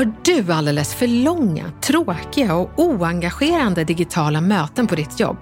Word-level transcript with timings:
Har 0.00 0.12
du 0.22 0.52
alldeles 0.52 0.94
för 0.94 1.06
långa, 1.06 1.72
tråkiga 1.80 2.54
och 2.54 2.70
oengagerande 2.76 3.84
digitala 3.84 4.40
möten 4.40 4.86
på 4.86 4.94
ditt 4.94 5.20
jobb? 5.20 5.36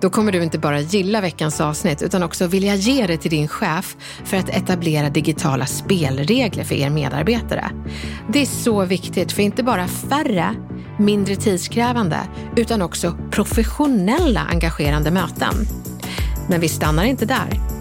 Då 0.00 0.10
kommer 0.10 0.32
du 0.32 0.42
inte 0.42 0.58
bara 0.58 0.80
gilla 0.80 1.20
veckans 1.20 1.60
avsnitt 1.60 2.02
utan 2.02 2.22
också 2.22 2.46
vilja 2.46 2.74
ge 2.74 3.06
det 3.06 3.16
till 3.16 3.30
din 3.30 3.48
chef 3.48 3.96
för 4.24 4.36
att 4.36 4.48
etablera 4.48 5.10
digitala 5.10 5.66
spelregler 5.66 6.64
för 6.64 6.74
er 6.74 6.90
medarbetare. 6.90 7.70
Det 8.32 8.42
är 8.42 8.46
så 8.46 8.84
viktigt 8.84 9.32
för 9.32 9.42
inte 9.42 9.62
bara 9.62 9.88
färre, 9.88 10.54
mindre 10.98 11.36
tidskrävande 11.36 12.18
utan 12.56 12.82
också 12.82 13.18
professionella 13.30 14.40
engagerande 14.40 15.10
möten. 15.10 15.54
Men 16.48 16.60
vi 16.60 16.68
stannar 16.68 17.04
inte 17.04 17.26
där. 17.26 17.77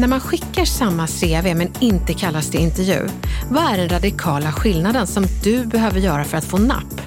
När 0.00 0.08
man 0.08 0.20
skickar 0.20 0.64
samma 0.64 1.06
CV 1.06 1.54
men 1.54 1.72
inte 1.80 2.14
kallas 2.14 2.50
till 2.50 2.60
intervju, 2.60 3.08
vad 3.50 3.72
är 3.72 3.78
den 3.78 3.88
radikala 3.88 4.52
skillnaden 4.52 5.06
som 5.06 5.24
du 5.44 5.66
behöver 5.66 6.00
göra 6.00 6.24
för 6.24 6.38
att 6.38 6.44
få 6.44 6.58
napp? 6.58 7.00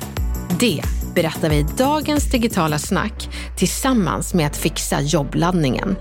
Det 0.59 0.81
berättar 1.16 1.50
vi 1.50 1.55
i 1.55 1.66
dagens 1.77 2.31
digitala 2.31 2.80
snack 2.80 3.30
tillsammans 3.58 4.33
med 4.33 4.47
att 4.47 4.58
fixa 4.58 5.02
jobbladdningen. 5.02 5.95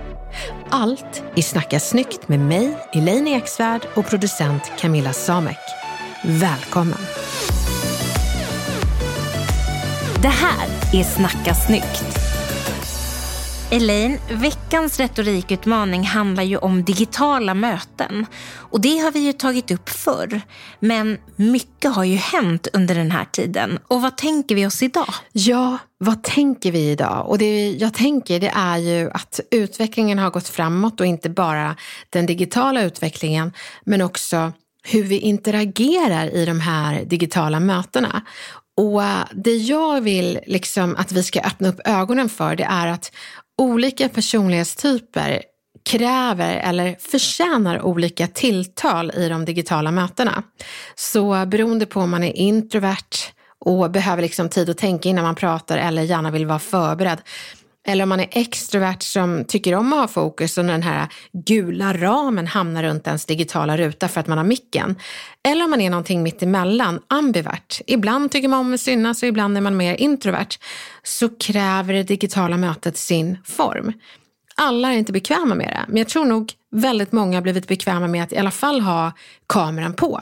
Allt 0.70 1.22
i 1.36 1.42
Snacka 1.42 1.80
snyggt 1.80 2.28
med 2.28 2.40
mig, 2.40 2.78
Elaine 2.92 3.28
Eksvärd 3.28 3.82
och 3.94 4.06
producent 4.06 4.62
Camilla 4.78 5.12
Samek. 5.12 5.60
Välkommen! 6.24 6.98
Det 10.22 10.28
här 10.28 10.68
är 10.92 11.04
Snacka 11.04 11.54
snyggt. 11.54 12.21
Elaine, 13.72 14.18
veckans 14.30 15.00
retorikutmaning 15.00 16.02
handlar 16.02 16.42
ju 16.42 16.56
om 16.56 16.84
digitala 16.84 17.54
möten. 17.54 18.26
Och 18.54 18.80
det 18.80 18.98
har 18.98 19.10
vi 19.10 19.20
ju 19.20 19.32
tagit 19.32 19.70
upp 19.70 19.88
förr. 19.88 20.40
Men 20.80 21.18
mycket 21.36 21.94
har 21.94 22.04
ju 22.04 22.16
hänt 22.16 22.68
under 22.72 22.94
den 22.94 23.10
här 23.10 23.24
tiden. 23.24 23.78
Och 23.88 24.02
vad 24.02 24.16
tänker 24.16 24.54
vi 24.54 24.66
oss 24.66 24.82
idag? 24.82 25.14
Ja, 25.32 25.78
vad 25.98 26.22
tänker 26.22 26.72
vi 26.72 26.90
idag? 26.90 27.28
Och 27.28 27.38
det 27.38 27.70
jag 27.70 27.94
tänker 27.94 28.40
det 28.40 28.52
är 28.54 28.76
ju 28.76 29.10
att 29.10 29.40
utvecklingen 29.50 30.18
har 30.18 30.30
gått 30.30 30.48
framåt 30.48 31.00
och 31.00 31.06
inte 31.06 31.30
bara 31.30 31.76
den 32.10 32.26
digitala 32.26 32.82
utvecklingen 32.82 33.52
men 33.84 34.02
också 34.02 34.52
hur 34.84 35.02
vi 35.02 35.18
interagerar 35.18 36.34
i 36.34 36.44
de 36.44 36.60
här 36.60 37.04
digitala 37.04 37.60
mötena. 37.60 38.22
Och 38.76 39.02
det 39.34 39.56
jag 39.56 40.00
vill 40.00 40.38
liksom 40.46 40.96
att 40.96 41.12
vi 41.12 41.22
ska 41.22 41.40
öppna 41.40 41.68
upp 41.68 41.80
ögonen 41.84 42.28
för 42.28 42.56
det 42.56 42.64
är 42.64 42.86
att 42.86 43.12
olika 43.58 44.08
personlighetstyper 44.08 45.42
kräver 45.84 46.56
eller 46.56 46.96
förtjänar 47.00 47.82
olika 47.82 48.26
tilltal 48.26 49.10
i 49.14 49.28
de 49.28 49.44
digitala 49.44 49.90
mötena. 49.90 50.42
Så 50.94 51.46
beroende 51.46 51.86
på 51.86 52.00
om 52.00 52.10
man 52.10 52.24
är 52.24 52.36
introvert 52.36 53.32
och 53.64 53.90
behöver 53.90 54.22
liksom 54.22 54.48
tid 54.48 54.70
att 54.70 54.78
tänka 54.78 55.08
innan 55.08 55.24
man 55.24 55.34
pratar 55.34 55.78
eller 55.78 56.02
gärna 56.02 56.30
vill 56.30 56.46
vara 56.46 56.58
förberedd 56.58 57.18
eller 57.86 58.02
om 58.02 58.08
man 58.08 58.20
är 58.20 58.28
extrovert 58.30 59.00
som 59.00 59.44
tycker 59.44 59.74
om 59.74 59.92
att 59.92 59.98
ha 59.98 60.08
fokus 60.08 60.58
och 60.58 60.64
den 60.64 60.82
här 60.82 61.08
gula 61.32 61.92
ramen 61.92 62.46
hamnar 62.46 62.82
runt 62.82 63.06
ens 63.06 63.24
digitala 63.24 63.76
ruta 63.76 64.08
för 64.08 64.20
att 64.20 64.26
man 64.26 64.38
har 64.38 64.44
micken. 64.44 64.96
Eller 65.48 65.64
om 65.64 65.70
man 65.70 65.80
är 65.80 65.90
någonting 65.90 66.22
mittemellan, 66.22 67.00
ambivert. 67.08 67.80
Ibland 67.86 68.30
tycker 68.30 68.48
man 68.48 68.60
om 68.60 68.74
att 68.74 68.80
synas 68.80 69.22
och 69.22 69.28
ibland 69.28 69.56
är 69.56 69.60
man 69.60 69.76
mer 69.76 69.94
introvert. 69.94 70.58
Så 71.02 71.28
kräver 71.28 71.94
det 71.94 72.02
digitala 72.02 72.56
mötet 72.56 72.96
sin 72.96 73.38
form. 73.44 73.92
Alla 74.54 74.92
är 74.92 74.98
inte 74.98 75.12
bekväma 75.12 75.54
med 75.54 75.68
det, 75.68 75.84
men 75.88 75.96
jag 75.96 76.08
tror 76.08 76.24
nog 76.24 76.52
väldigt 76.70 77.12
många 77.12 77.36
har 77.36 77.42
blivit 77.42 77.68
bekväma 77.68 78.08
med 78.08 78.22
att 78.22 78.32
i 78.32 78.36
alla 78.36 78.50
fall 78.50 78.80
ha 78.80 79.12
kameran 79.46 79.94
på. 79.94 80.20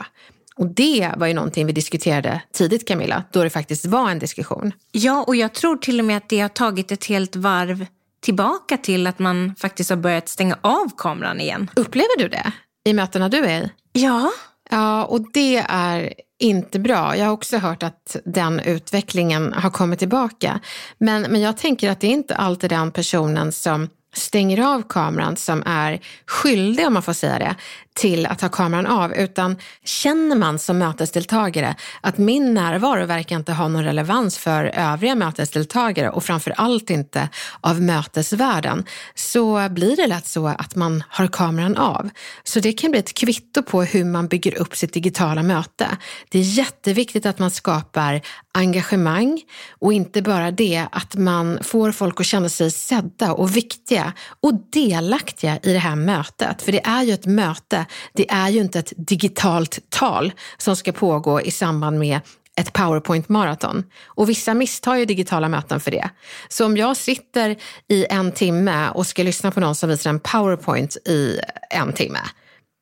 Och 0.60 0.66
det 0.66 1.10
var 1.16 1.26
ju 1.26 1.34
någonting 1.34 1.66
vi 1.66 1.72
diskuterade 1.72 2.42
tidigt 2.52 2.88
Camilla, 2.88 3.24
då 3.32 3.44
det 3.44 3.50
faktiskt 3.50 3.86
var 3.86 4.10
en 4.10 4.18
diskussion. 4.18 4.72
Ja, 4.92 5.24
och 5.26 5.36
jag 5.36 5.52
tror 5.52 5.76
till 5.76 5.98
och 5.98 6.04
med 6.04 6.16
att 6.16 6.28
det 6.28 6.40
har 6.40 6.48
tagit 6.48 6.92
ett 6.92 7.04
helt 7.04 7.36
varv 7.36 7.86
tillbaka 8.22 8.76
till 8.76 9.06
att 9.06 9.18
man 9.18 9.54
faktiskt 9.58 9.90
har 9.90 9.96
börjat 9.96 10.28
stänga 10.28 10.58
av 10.60 10.90
kameran 10.96 11.40
igen. 11.40 11.70
Upplever 11.76 12.18
du 12.18 12.28
det 12.28 12.52
i 12.84 12.92
mötena 12.92 13.28
du 13.28 13.38
är 13.38 13.62
i? 13.62 13.70
Ja. 13.92 14.30
Ja, 14.70 15.04
och 15.04 15.32
det 15.32 15.56
är 15.68 16.14
inte 16.38 16.78
bra. 16.78 17.16
Jag 17.16 17.24
har 17.24 17.32
också 17.32 17.58
hört 17.58 17.82
att 17.82 18.16
den 18.24 18.60
utvecklingen 18.60 19.52
har 19.52 19.70
kommit 19.70 19.98
tillbaka. 19.98 20.60
Men, 20.98 21.22
men 21.22 21.40
jag 21.40 21.56
tänker 21.56 21.90
att 21.90 22.00
det 22.00 22.06
är 22.06 22.10
inte 22.10 22.36
alltid 22.36 22.70
den 22.70 22.92
personen 22.92 23.52
som 23.52 23.88
stänger 24.14 24.74
av 24.74 24.82
kameran 24.88 25.36
som 25.36 25.62
är 25.66 26.00
skyldig, 26.26 26.86
om 26.86 26.94
man 26.94 27.02
får 27.02 27.12
säga 27.12 27.38
det, 27.38 27.54
till 28.00 28.26
att 28.26 28.40
ha 28.40 28.48
kameran 28.48 28.86
av. 28.86 29.12
Utan 29.12 29.56
känner 29.84 30.36
man 30.36 30.58
som 30.58 30.78
mötesdeltagare 30.78 31.74
att 32.00 32.18
min 32.18 32.54
närvaro 32.54 33.06
verkar 33.06 33.36
inte 33.36 33.52
ha 33.52 33.68
någon 33.68 33.84
relevans 33.84 34.38
för 34.38 34.64
övriga 34.64 35.14
mötesdeltagare 35.14 36.10
och 36.10 36.24
framför 36.24 36.50
allt 36.56 36.90
inte 36.90 37.28
av 37.60 37.82
mötesvärlden, 37.82 38.84
så 39.14 39.68
blir 39.68 39.96
det 39.96 40.06
lätt 40.06 40.26
så 40.26 40.46
att 40.46 40.74
man 40.74 41.02
har 41.08 41.26
kameran 41.26 41.76
av. 41.76 42.10
Så 42.44 42.60
det 42.60 42.72
kan 42.72 42.90
bli 42.90 43.00
ett 43.00 43.14
kvitto 43.14 43.62
på 43.62 43.82
hur 43.82 44.04
man 44.04 44.28
bygger 44.28 44.58
upp 44.58 44.76
sitt 44.76 44.92
digitala 44.92 45.42
möte. 45.42 45.86
Det 46.28 46.38
är 46.38 46.42
jätteviktigt 46.42 47.26
att 47.26 47.38
man 47.38 47.50
skapar 47.50 48.20
engagemang 48.54 49.42
och 49.78 49.92
inte 49.92 50.22
bara 50.22 50.50
det, 50.50 50.86
att 50.92 51.14
man 51.14 51.58
får 51.62 51.92
folk 51.92 52.20
att 52.20 52.26
känna 52.26 52.48
sig 52.48 52.70
sedda 52.70 53.32
och 53.32 53.56
viktiga 53.56 54.12
och 54.42 54.54
delaktiga 54.72 55.58
i 55.62 55.72
det 55.72 55.78
här 55.78 55.96
mötet. 55.96 56.62
För 56.62 56.72
det 56.72 56.86
är 56.86 57.02
ju 57.02 57.12
ett 57.12 57.26
möte, 57.26 57.86
det 58.12 58.30
är 58.30 58.48
ju 58.48 58.60
inte 58.60 58.78
ett 58.78 58.92
digitalt 58.96 59.78
tal 59.88 60.32
som 60.58 60.76
ska 60.76 60.92
pågå 60.92 61.40
i 61.40 61.50
samband 61.50 61.98
med 61.98 62.20
ett 62.56 62.72
powerpoint-maraton. 62.72 63.84
Och 64.04 64.28
vissa 64.28 64.54
misstar 64.54 64.96
ju 64.96 65.04
digitala 65.04 65.48
möten 65.48 65.80
för 65.80 65.90
det. 65.90 66.10
Så 66.48 66.66
om 66.66 66.76
jag 66.76 66.96
sitter 66.96 67.56
i 67.88 68.06
en 68.10 68.32
timme 68.32 68.90
och 68.90 69.06
ska 69.06 69.22
lyssna 69.22 69.50
på 69.50 69.60
någon 69.60 69.74
som 69.74 69.88
visar 69.88 70.10
en 70.10 70.20
powerpoint 70.20 70.96
i 70.96 71.40
en 71.70 71.92
timme, 71.92 72.20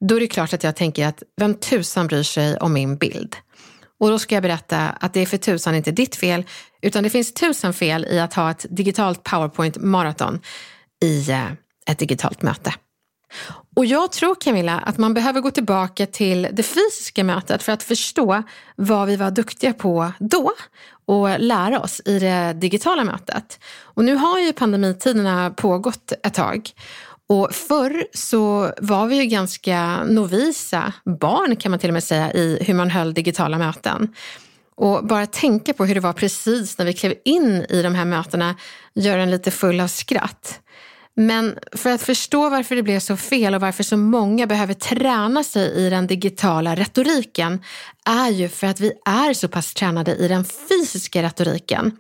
då 0.08 0.16
är 0.16 0.20
det 0.20 0.26
klart 0.26 0.52
att 0.52 0.64
jag 0.64 0.76
tänker 0.76 1.06
att 1.06 1.22
vem 1.36 1.54
tusan 1.54 2.06
bryr 2.06 2.22
sig 2.22 2.56
om 2.56 2.72
min 2.72 2.96
bild? 2.96 3.36
Och 4.00 4.10
då 4.10 4.18
ska 4.18 4.34
jag 4.34 4.42
berätta 4.42 4.78
att 4.78 5.14
det 5.14 5.20
är 5.20 5.26
för 5.26 5.36
tusan 5.36 5.74
inte 5.74 5.90
ditt 5.90 6.16
fel, 6.16 6.44
utan 6.82 7.02
det 7.02 7.10
finns 7.10 7.34
tusen 7.34 7.74
fel 7.74 8.06
i 8.10 8.20
att 8.20 8.34
ha 8.34 8.50
ett 8.50 8.66
digitalt 8.70 9.22
powerpoint-maraton 9.22 10.40
i 11.02 11.30
eh, 11.30 11.46
ett 11.86 11.98
digitalt 11.98 12.42
möte. 12.42 12.74
Och 13.76 13.86
jag 13.86 14.12
tror 14.12 14.34
Camilla 14.34 14.78
att 14.78 14.98
man 14.98 15.14
behöver 15.14 15.40
gå 15.40 15.50
tillbaka 15.50 16.06
till 16.06 16.48
det 16.52 16.62
fysiska 16.62 17.24
mötet 17.24 17.62
för 17.62 17.72
att 17.72 17.82
förstå 17.82 18.42
vad 18.76 19.08
vi 19.08 19.16
var 19.16 19.30
duktiga 19.30 19.72
på 19.72 20.12
då 20.18 20.52
och 21.06 21.40
lära 21.40 21.80
oss 21.80 22.00
i 22.04 22.18
det 22.18 22.52
digitala 22.52 23.04
mötet. 23.04 23.60
Och 23.82 24.04
nu 24.04 24.14
har 24.14 24.38
ju 24.38 24.52
pandemitiderna 24.52 25.50
pågått 25.50 26.12
ett 26.22 26.34
tag 26.34 26.70
och 27.28 27.52
förr 27.52 28.06
så 28.14 28.72
var 28.80 29.06
vi 29.06 29.16
ju 29.16 29.24
ganska 29.24 30.04
novisa, 30.04 30.92
barn 31.04 31.56
kan 31.56 31.70
man 31.70 31.78
till 31.78 31.90
och 31.90 31.94
med 31.94 32.04
säga, 32.04 32.32
i 32.32 32.58
hur 32.60 32.74
man 32.74 32.90
höll 32.90 33.14
digitala 33.14 33.58
möten. 33.58 34.14
Och 34.74 35.06
bara 35.06 35.26
tänka 35.26 35.72
på 35.72 35.84
hur 35.84 35.94
det 35.94 36.00
var 36.00 36.12
precis 36.12 36.78
när 36.78 36.86
vi 36.86 36.92
klev 36.92 37.14
in 37.24 37.66
i 37.68 37.82
de 37.82 37.94
här 37.94 38.04
mötena 38.04 38.54
gör 38.94 39.18
en 39.18 39.30
lite 39.30 39.50
full 39.50 39.80
av 39.80 39.88
skratt. 39.88 40.60
Men 41.20 41.58
för 41.72 41.90
att 41.90 42.02
förstå 42.02 42.50
varför 42.50 42.76
det 42.76 42.82
blev 42.82 43.00
så 43.00 43.16
fel 43.16 43.54
och 43.54 43.60
varför 43.60 43.82
så 43.82 43.96
många 43.96 44.46
behöver 44.46 44.74
träna 44.74 45.44
sig 45.44 45.72
i 45.72 45.90
den 45.90 46.06
digitala 46.06 46.74
retoriken 46.74 47.62
är 48.04 48.30
ju 48.30 48.48
för 48.48 48.66
att 48.66 48.80
vi 48.80 48.92
är 49.04 49.34
så 49.34 49.48
pass 49.48 49.74
tränade 49.74 50.14
i 50.14 50.28
den 50.28 50.44
fysiska 50.44 51.22
retoriken. 51.22 51.96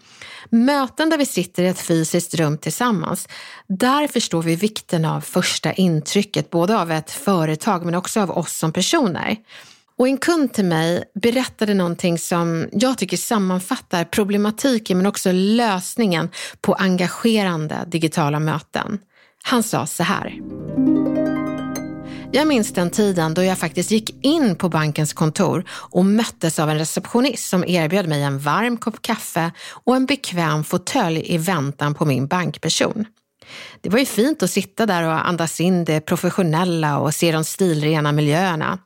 Möten 0.50 1.10
där 1.10 1.18
vi 1.18 1.26
sitter 1.26 1.62
i 1.62 1.66
ett 1.66 1.80
fysiskt 1.80 2.34
rum 2.34 2.58
tillsammans, 2.58 3.28
där 3.66 4.08
förstår 4.08 4.42
vi 4.42 4.56
vikten 4.56 5.04
av 5.04 5.20
första 5.20 5.72
intrycket, 5.72 6.50
både 6.50 6.78
av 6.78 6.90
ett 6.90 7.10
företag 7.10 7.84
men 7.84 7.94
också 7.94 8.20
av 8.20 8.30
oss 8.30 8.52
som 8.58 8.72
personer. 8.72 9.36
Och 9.98 10.08
en 10.08 10.18
kund 10.18 10.52
till 10.52 10.64
mig 10.64 11.04
berättade 11.14 11.74
någonting 11.74 12.18
som 12.18 12.68
jag 12.72 12.98
tycker 12.98 13.16
sammanfattar 13.16 14.04
problematiken 14.04 14.96
men 14.96 15.06
också 15.06 15.32
lösningen 15.32 16.28
på 16.60 16.74
engagerande 16.74 17.84
digitala 17.86 18.40
möten. 18.40 18.98
Han 19.42 19.62
sa 19.62 19.86
så 19.86 20.02
här. 20.02 20.40
Jag 22.32 22.48
minns 22.48 22.72
den 22.72 22.90
tiden 22.90 23.34
då 23.34 23.42
jag 23.42 23.58
faktiskt 23.58 23.90
gick 23.90 24.24
in 24.24 24.56
på 24.56 24.68
bankens 24.68 25.12
kontor 25.12 25.64
och 25.70 26.04
möttes 26.04 26.58
av 26.58 26.70
en 26.70 26.78
receptionist 26.78 27.48
som 27.48 27.64
erbjöd 27.64 28.08
mig 28.08 28.22
en 28.22 28.38
varm 28.38 28.76
kopp 28.76 29.02
kaffe 29.02 29.52
och 29.70 29.96
en 29.96 30.06
bekväm 30.06 30.64
fåtölj 30.64 31.22
i 31.34 31.38
väntan 31.38 31.94
på 31.94 32.04
min 32.04 32.26
bankperson. 32.26 33.04
Det 33.80 33.88
var 33.88 33.98
ju 33.98 34.04
fint 34.04 34.42
att 34.42 34.50
sitta 34.50 34.86
där 34.86 35.02
och 35.02 35.28
andas 35.28 35.60
in 35.60 35.84
det 35.84 36.00
professionella 36.00 36.98
och 36.98 37.14
se 37.14 37.32
de 37.32 37.44
stilrena 37.44 38.12
miljöerna. 38.12 38.78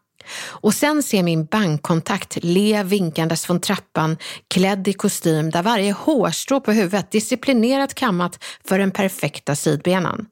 Och 0.49 0.75
sen 0.75 1.03
se 1.03 1.23
min 1.23 1.45
bankkontakt 1.45 2.39
le 2.43 2.83
vinkandes 2.83 3.47
från 3.47 3.61
trappan, 3.61 4.17
klädd 4.49 4.89
i 4.89 4.93
kostym 4.93 5.51
där 5.51 5.63
varje 5.63 5.93
hårstrå 5.93 6.61
på 6.61 6.73
huvudet 6.73 7.11
disciplinerat 7.11 7.95
kammat 7.95 8.45
för 8.65 8.79
den 8.79 8.91
perfekta 8.91 9.57
sidbenan. 9.57 10.27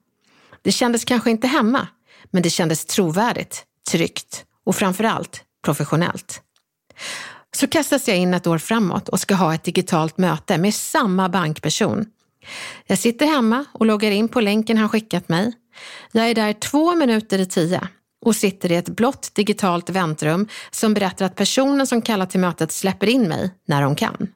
Det 0.61 0.71
kändes 0.71 1.05
kanske 1.05 1.31
inte 1.31 1.47
hemma, 1.47 1.87
men 2.31 2.43
det 2.43 2.49
kändes 2.49 2.85
trovärdigt, 2.85 3.63
tryggt 3.91 4.45
och 4.65 4.75
framförallt 4.75 5.43
professionellt. 5.65 6.41
Så 7.55 7.67
kastas 7.67 8.07
jag 8.07 8.17
in 8.17 8.33
ett 8.33 8.47
år 8.47 8.57
framåt 8.57 9.09
och 9.09 9.19
ska 9.19 9.35
ha 9.35 9.53
ett 9.53 9.63
digitalt 9.63 10.17
möte 10.17 10.57
med 10.57 10.73
samma 10.73 11.29
bankperson. 11.29 12.05
Jag 12.87 12.99
sitter 12.99 13.25
hemma 13.25 13.65
och 13.73 13.85
loggar 13.85 14.11
in 14.11 14.27
på 14.27 14.41
länken 14.41 14.77
han 14.77 14.89
skickat 14.89 15.29
mig. 15.29 15.53
Jag 16.11 16.29
är 16.29 16.35
där 16.35 16.53
två 16.53 16.95
minuter 16.95 17.39
i 17.39 17.45
tio 17.45 17.87
och 18.21 18.35
sitter 18.35 18.71
i 18.71 18.75
ett 18.75 18.89
blått 18.89 19.35
digitalt 19.35 19.89
väntrum 19.89 20.47
som 20.71 20.93
berättar 20.93 21.25
att 21.25 21.35
personen 21.35 21.87
som 21.87 22.01
kallar 22.01 22.25
till 22.25 22.39
mötet 22.39 22.71
släpper 22.71 23.07
in 23.09 23.27
mig 23.27 23.53
när 23.67 23.81
de 23.81 23.95
kan. 23.95 24.27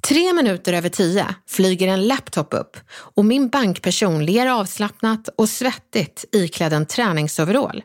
Tre 0.00 0.32
minuter 0.32 0.72
över 0.72 0.88
tio 0.88 1.26
flyger 1.48 1.88
en 1.88 2.06
laptop 2.06 2.54
upp 2.54 2.76
och 2.90 3.24
min 3.24 3.48
bankperson 3.48 4.24
ler 4.24 4.46
avslappnat 4.46 5.28
och 5.36 5.48
svettigt 5.48 6.24
iklädd 6.32 6.72
en 6.72 6.86
träningsoverall. 6.86 7.82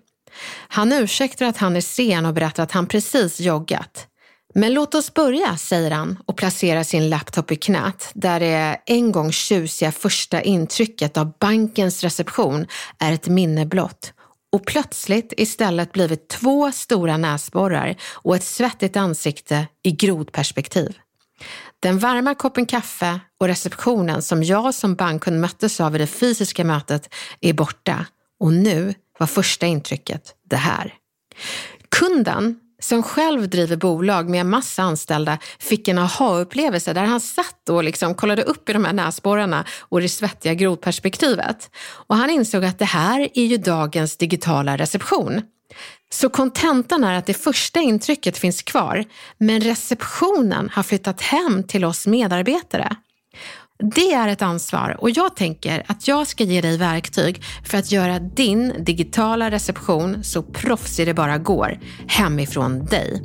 Han 0.68 0.92
ursäktar 0.92 1.46
att 1.46 1.58
han 1.58 1.76
är 1.76 1.82
sen 1.82 2.26
och 2.26 2.34
berättar 2.34 2.64
att 2.64 2.72
han 2.72 2.88
precis 2.88 3.40
joggat. 3.40 4.08
Men 4.56 4.74
låt 4.74 4.96
oss 4.96 5.14
börja, 5.14 5.58
säger 5.58 5.92
han 5.92 6.20
och 6.26 6.38
placerar 6.38 6.84
sin 6.84 7.10
laptop 7.10 7.52
i 7.52 7.56
knät 7.56 8.12
där 8.14 8.40
det 8.40 8.82
en 8.86 9.12
gång 9.12 9.32
tjusiga 9.32 9.92
första 9.92 10.42
intrycket 10.42 11.18
av 11.18 11.34
bankens 11.40 12.04
reception 12.04 12.68
är 13.00 13.14
ett 13.14 13.28
minne 13.28 13.66
blott 13.66 14.14
och 14.54 14.66
plötsligt 14.66 15.34
istället 15.38 15.92
blivit 15.92 16.28
två 16.28 16.72
stora 16.72 17.18
näsborrar 17.18 17.96
och 18.14 18.36
ett 18.36 18.44
svettigt 18.44 18.98
ansikte 18.98 19.68
i 19.84 19.92
grodperspektiv. 19.92 20.98
Den 21.80 22.00
varma 22.00 22.36
koppen 22.36 22.66
kaffe 22.66 23.20
och 23.40 23.48
receptionen 23.48 24.22
som 24.22 24.44
jag 24.44 24.74
som 24.74 24.96
bankkund 24.96 25.42
möttes 25.42 25.80
av 25.80 25.96
i 25.96 25.98
det 25.98 26.08
fysiska 26.08 26.64
mötet 26.64 27.14
är 27.42 27.54
borta 27.54 28.06
och 28.40 28.54
nu 28.54 28.94
var 29.20 29.28
första 29.28 29.66
intrycket 29.66 30.36
det 30.50 30.56
här. 30.56 30.94
Kunden 31.90 32.60
som 32.84 33.04
själv 33.04 33.50
driver 33.50 33.76
bolag 33.76 34.30
med 34.30 34.42
en 34.42 34.50
massa 34.50 34.84
anställda 34.84 35.38
fick 35.60 35.88
en 35.88 35.98
aha-upplevelse 35.98 36.94
där 36.94 37.04
han 37.04 37.20
satt 37.20 37.70
och 37.70 37.84
liksom 37.84 38.16
kollade 38.16 38.44
upp 38.44 38.70
i 38.70 38.74
de 38.74 38.86
här 38.86 38.94
näsborrarna 38.94 39.66
och 39.80 40.02
det 40.02 40.10
svettiga 40.10 40.54
grodperspektivet. 40.54 41.70
Och 42.08 42.16
han 42.16 42.30
insåg 42.30 42.66
att 42.66 42.80
det 42.80 42.86
här 42.86 43.30
är 43.34 43.46
ju 43.46 43.58
dagens 43.58 44.18
digitala 44.18 44.78
reception. 44.78 45.42
Så 46.14 46.30
kontentan 46.30 47.04
är 47.04 47.18
att 47.18 47.26
det 47.26 47.34
första 47.34 47.80
intrycket 47.80 48.38
finns 48.38 48.62
kvar, 48.62 49.06
men 49.38 49.62
receptionen 49.62 50.70
har 50.74 50.84
flyttat 50.84 51.22
hem 51.22 51.64
till 51.64 51.86
oss 51.86 52.08
medarbetare. 52.08 52.96
Det 53.92 54.14
är 54.14 54.28
ett 54.28 54.42
ansvar 54.42 54.96
och 55.00 55.10
jag 55.10 55.36
tänker 55.36 55.84
att 55.88 56.08
jag 56.08 56.28
ska 56.28 56.44
ge 56.44 56.62
dig 56.62 56.78
verktyg 56.78 57.44
för 57.66 57.78
att 57.78 57.92
göra 57.92 58.20
din 58.20 58.74
digitala 58.80 59.52
reception 59.52 60.24
så 60.24 60.44
proffsig 60.44 61.08
det 61.08 61.14
bara 61.14 61.38
går 61.38 61.80
hemifrån 62.08 62.86
dig. 62.86 63.22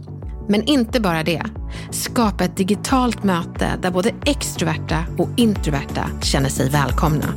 Men 0.48 0.64
inte 0.64 1.00
bara 1.00 1.22
det. 1.22 1.42
Skapa 1.90 2.44
ett 2.44 2.56
digitalt 2.56 3.24
möte 3.24 3.78
där 3.82 3.90
både 3.90 4.14
extroverta 4.26 5.04
och 5.18 5.28
introverta 5.36 6.10
känner 6.22 6.48
sig 6.48 6.70
välkomna. 6.70 7.34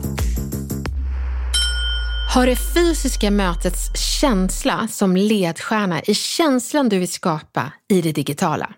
Ha 2.33 2.45
det 2.45 2.55
fysiska 2.55 3.31
mötets 3.31 4.19
känsla 4.19 4.87
som 4.87 5.15
ledstjärna 5.15 6.01
i 6.01 6.13
känslan 6.13 6.89
du 6.89 6.99
vill 6.99 7.11
skapa 7.11 7.73
i 7.89 8.01
det 8.01 8.11
digitala. 8.11 8.73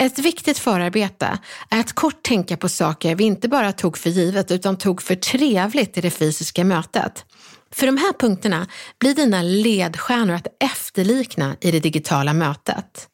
Ett 0.00 0.18
viktigt 0.18 0.58
förarbete 0.58 1.38
är 1.70 1.80
att 1.80 1.92
kort 1.92 2.22
tänka 2.22 2.56
på 2.56 2.68
saker 2.68 3.14
vi 3.14 3.24
inte 3.24 3.48
bara 3.48 3.72
tog 3.72 3.98
för 3.98 4.10
givet 4.10 4.50
utan 4.50 4.78
tog 4.78 5.02
för 5.02 5.14
trevligt 5.14 5.98
i 5.98 6.00
det 6.00 6.10
fysiska 6.10 6.64
mötet. 6.64 7.24
För 7.72 7.86
de 7.86 7.96
här 7.96 8.12
punkterna 8.12 8.66
blir 8.98 9.14
dina 9.14 9.42
ledstjärnor 9.42 10.34
att 10.34 10.46
efterlikna 10.60 11.56
i 11.60 11.70
det 11.70 11.80
digitala 11.80 12.32
mötet. 12.32 13.08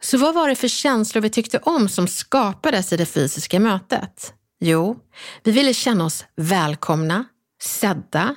Så 0.00 0.18
vad 0.18 0.34
var 0.34 0.48
det 0.48 0.54
för 0.54 0.68
känslor 0.68 1.22
vi 1.22 1.30
tyckte 1.30 1.58
om 1.58 1.88
som 1.88 2.08
skapades 2.08 2.92
i 2.92 2.96
det 2.96 3.06
fysiska 3.06 3.60
mötet? 3.60 4.32
Jo, 4.60 4.96
vi 5.42 5.52
ville 5.52 5.74
känna 5.74 6.04
oss 6.04 6.24
välkomna, 6.36 7.24
sedda, 7.62 8.34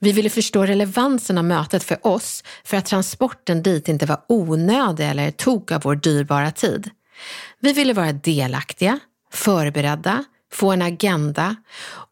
vi 0.00 0.12
ville 0.12 0.30
förstå 0.30 0.66
relevansen 0.66 1.38
av 1.38 1.44
mötet 1.44 1.84
för 1.84 2.06
oss 2.06 2.44
för 2.64 2.76
att 2.76 2.86
transporten 2.86 3.62
dit 3.62 3.88
inte 3.88 4.06
var 4.06 4.20
onödig 4.28 5.08
eller 5.08 5.30
tog 5.30 5.72
av 5.72 5.82
vår 5.82 5.94
dyrbara 5.94 6.50
tid. 6.50 6.90
Vi 7.60 7.72
ville 7.72 7.92
vara 7.92 8.12
delaktiga, 8.12 8.98
förberedda, 9.32 10.24
få 10.52 10.72
en 10.72 10.82
agenda 10.82 11.56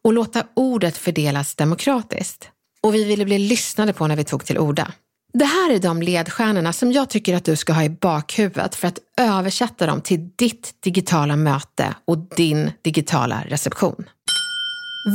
och 0.04 0.12
låta 0.12 0.46
ordet 0.54 0.96
fördelas 0.96 1.54
demokratiskt. 1.54 2.50
Och 2.82 2.94
vi 2.94 3.04
ville 3.04 3.24
bli 3.24 3.38
lyssnade 3.38 3.92
på 3.92 4.06
när 4.06 4.16
vi 4.16 4.24
tog 4.24 4.44
till 4.44 4.58
orda. 4.58 4.92
Det 5.32 5.44
här 5.44 5.70
är 5.70 5.78
de 5.78 6.02
ledstjärnorna 6.02 6.72
som 6.72 6.92
jag 6.92 7.10
tycker 7.10 7.34
att 7.36 7.44
du 7.44 7.56
ska 7.56 7.72
ha 7.72 7.84
i 7.84 7.90
bakhuvudet 7.90 8.74
för 8.74 8.88
att 8.88 8.98
översätta 9.16 9.86
dem 9.86 10.00
till 10.00 10.30
ditt 10.36 10.74
digitala 10.82 11.36
möte 11.36 11.94
och 12.04 12.18
din 12.18 12.72
digitala 12.82 13.44
reception. 13.46 14.04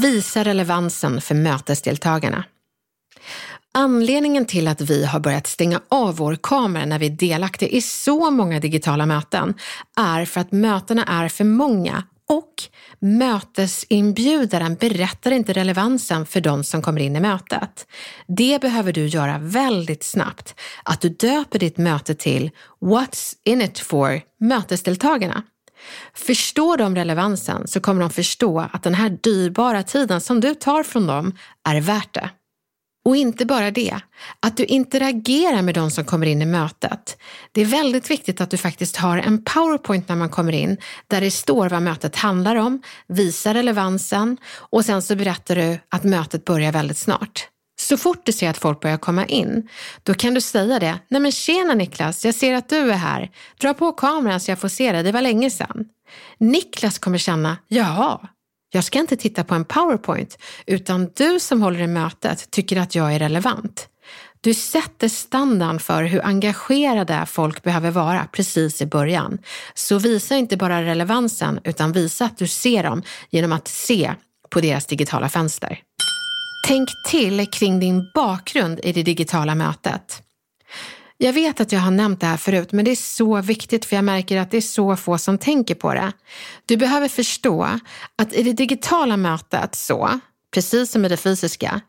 Visa 0.01 0.43
relevansen 0.43 1.21
för 1.21 1.35
mötesdeltagarna. 1.35 2.43
Anledningen 3.73 4.45
till 4.45 4.67
att 4.67 4.81
vi 4.81 5.05
har 5.05 5.19
börjat 5.19 5.47
stänga 5.47 5.81
av 5.89 6.15
vår 6.15 6.37
kamera 6.43 6.85
när 6.85 6.99
vi 6.99 7.05
är 7.05 7.09
delaktiga 7.09 7.69
i 7.69 7.81
så 7.81 8.31
många 8.31 8.59
digitala 8.59 9.05
möten 9.05 9.53
är 9.97 10.25
för 10.25 10.41
att 10.41 10.51
mötena 10.51 11.03
är 11.03 11.29
för 11.29 11.43
många 11.43 12.03
och 12.29 12.53
mötesinbjudaren 12.99 14.75
berättar 14.75 15.31
inte 15.31 15.53
relevansen 15.53 16.25
för 16.25 16.41
de 16.41 16.63
som 16.63 16.81
kommer 16.81 17.01
in 17.01 17.15
i 17.15 17.19
mötet. 17.19 17.87
Det 18.27 18.61
behöver 18.61 18.93
du 18.93 19.07
göra 19.07 19.37
väldigt 19.37 20.03
snabbt, 20.03 20.55
att 20.83 21.01
du 21.01 21.09
döper 21.09 21.59
ditt 21.59 21.77
möte 21.77 22.15
till 22.15 22.51
What's 22.81 23.33
in 23.43 23.61
it 23.61 23.79
for 23.79 24.21
mötesdeltagarna. 24.39 25.43
Förstår 26.13 26.77
de 26.77 26.95
relevansen 26.95 27.67
så 27.67 27.79
kommer 27.79 28.01
de 28.01 28.09
förstå 28.09 28.59
att 28.59 28.83
den 28.83 28.93
här 28.93 29.09
dyrbara 29.23 29.83
tiden 29.83 30.21
som 30.21 30.39
du 30.39 30.55
tar 30.55 30.83
från 30.83 31.07
dem 31.07 31.37
är 31.69 31.81
värt 31.81 32.13
det. 32.13 32.29
Och 33.05 33.15
inte 33.15 33.45
bara 33.45 33.71
det, 33.71 33.99
att 34.39 34.57
du 34.57 34.65
interagerar 34.65 35.61
med 35.61 35.75
de 35.75 35.91
som 35.91 36.05
kommer 36.05 36.27
in 36.27 36.41
i 36.41 36.45
mötet. 36.45 37.17
Det 37.51 37.61
är 37.61 37.65
väldigt 37.65 38.11
viktigt 38.11 38.41
att 38.41 38.49
du 38.49 38.57
faktiskt 38.57 38.97
har 38.97 39.17
en 39.17 39.43
powerpoint 39.43 40.09
när 40.09 40.15
man 40.15 40.29
kommer 40.29 40.53
in 40.53 40.77
där 41.07 41.21
det 41.21 41.31
står 41.31 41.69
vad 41.69 41.81
mötet 41.81 42.15
handlar 42.15 42.55
om, 42.55 42.81
visar 43.07 43.53
relevansen 43.53 44.37
och 44.53 44.85
sen 44.85 45.01
så 45.01 45.15
berättar 45.15 45.55
du 45.55 45.79
att 45.89 46.03
mötet 46.03 46.45
börjar 46.45 46.71
väldigt 46.71 46.97
snart. 46.97 47.47
Så 47.81 47.97
fort 47.97 48.25
du 48.25 48.31
ser 48.31 48.49
att 48.49 48.57
folk 48.57 48.79
börjar 48.79 48.97
komma 48.97 49.25
in, 49.25 49.69
då 50.03 50.13
kan 50.13 50.33
du 50.33 50.41
säga 50.41 50.79
det. 50.79 50.99
Nej 51.07 51.21
men 51.21 51.31
tjena 51.31 51.73
Niklas, 51.73 52.25
jag 52.25 52.35
ser 52.35 52.53
att 52.53 52.69
du 52.69 52.91
är 52.91 52.95
här. 52.95 53.31
Dra 53.61 53.73
på 53.73 53.91
kameran 53.91 54.39
så 54.39 54.51
jag 54.51 54.59
får 54.59 54.67
se 54.67 54.91
dig, 54.91 55.03
det 55.03 55.11
var 55.11 55.21
länge 55.21 55.49
sedan. 55.49 55.85
Niklas 56.37 56.99
kommer 56.99 57.17
känna, 57.17 57.57
jaha, 57.67 58.19
jag 58.73 58.83
ska 58.83 58.99
inte 58.99 59.15
titta 59.15 59.43
på 59.43 59.55
en 59.55 59.65
powerpoint, 59.65 60.37
utan 60.65 61.09
du 61.15 61.39
som 61.39 61.61
håller 61.61 61.79
i 61.79 61.87
mötet 61.87 62.51
tycker 62.51 62.77
att 62.77 62.95
jag 62.95 63.15
är 63.15 63.19
relevant. 63.19 63.87
Du 64.41 64.53
sätter 64.53 65.07
standarden 65.07 65.79
för 65.79 66.03
hur 66.03 66.25
engagerade 66.25 67.25
folk 67.27 67.63
behöver 67.63 67.91
vara 67.91 68.27
precis 68.31 68.81
i 68.81 68.85
början. 68.85 69.37
Så 69.73 69.99
visa 69.99 70.35
inte 70.35 70.57
bara 70.57 70.83
relevansen, 70.83 71.59
utan 71.63 71.91
visa 71.91 72.25
att 72.25 72.37
du 72.37 72.47
ser 72.47 72.83
dem 72.83 73.03
genom 73.29 73.51
att 73.53 73.67
se 73.67 74.13
på 74.49 74.61
deras 74.61 74.85
digitala 74.85 75.29
fönster. 75.29 75.79
Tänk 76.67 76.89
till 77.09 77.47
kring 77.51 77.79
din 77.79 78.11
bakgrund 78.15 78.79
i 78.83 78.93
det 78.93 79.03
digitala 79.03 79.55
mötet. 79.55 80.23
Jag 81.23 81.33
vet 81.33 81.61
att 81.61 81.71
jag 81.71 81.79
har 81.79 81.91
nämnt 81.91 82.19
det 82.19 82.25
här 82.25 82.37
förut, 82.37 82.71
men 82.71 82.85
det 82.85 82.91
är 82.91 82.95
så 82.95 83.41
viktigt 83.41 83.85
för 83.85 83.95
jag 83.95 84.05
märker 84.05 84.37
att 84.37 84.51
det 84.51 84.57
är 84.57 84.61
så 84.61 84.95
få 84.95 85.17
som 85.17 85.37
tänker 85.37 85.75
på 85.75 85.93
det. 85.93 86.11
Du 86.65 86.77
behöver 86.77 87.07
förstå 87.07 87.79
att 88.15 88.33
i 88.33 88.43
det 88.43 88.53
digitala 88.53 89.17
mötet 89.17 89.75
så, 89.75 90.19
precis 90.53 90.91
som 90.91 91.05
i 91.05 91.09
det 91.09 91.17
fysiska, 91.17 91.81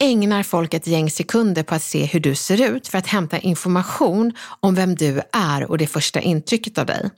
ägnar 0.00 0.42
folk 0.42 0.74
ett 0.74 0.86
gäng 0.86 1.10
sekunder 1.10 1.62
på 1.62 1.74
att 1.74 1.82
se 1.82 2.04
hur 2.04 2.20
du 2.20 2.34
ser 2.34 2.74
ut 2.74 2.88
för 2.88 2.98
att 2.98 3.06
hämta 3.06 3.38
information 3.38 4.32
om 4.60 4.74
vem 4.74 4.94
du 4.94 5.20
är 5.32 5.70
och 5.70 5.78
det 5.78 5.86
första 5.86 6.20
intrycket 6.20 6.78
av 6.78 6.86
dig. 6.86 7.10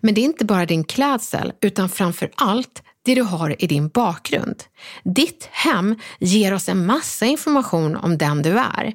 Men 0.00 0.14
det 0.14 0.20
är 0.20 0.24
inte 0.24 0.44
bara 0.44 0.66
din 0.66 0.84
klädsel, 0.84 1.52
utan 1.60 1.88
framför 1.88 2.30
allt 2.34 2.82
det 3.04 3.14
du 3.14 3.22
har 3.22 3.62
i 3.62 3.66
din 3.66 3.88
bakgrund. 3.88 4.62
Ditt 5.04 5.48
hem 5.50 5.94
ger 6.18 6.54
oss 6.54 6.68
en 6.68 6.86
massa 6.86 7.26
information 7.26 7.96
om 7.96 8.18
den 8.18 8.42
du 8.42 8.58
är. 8.58 8.94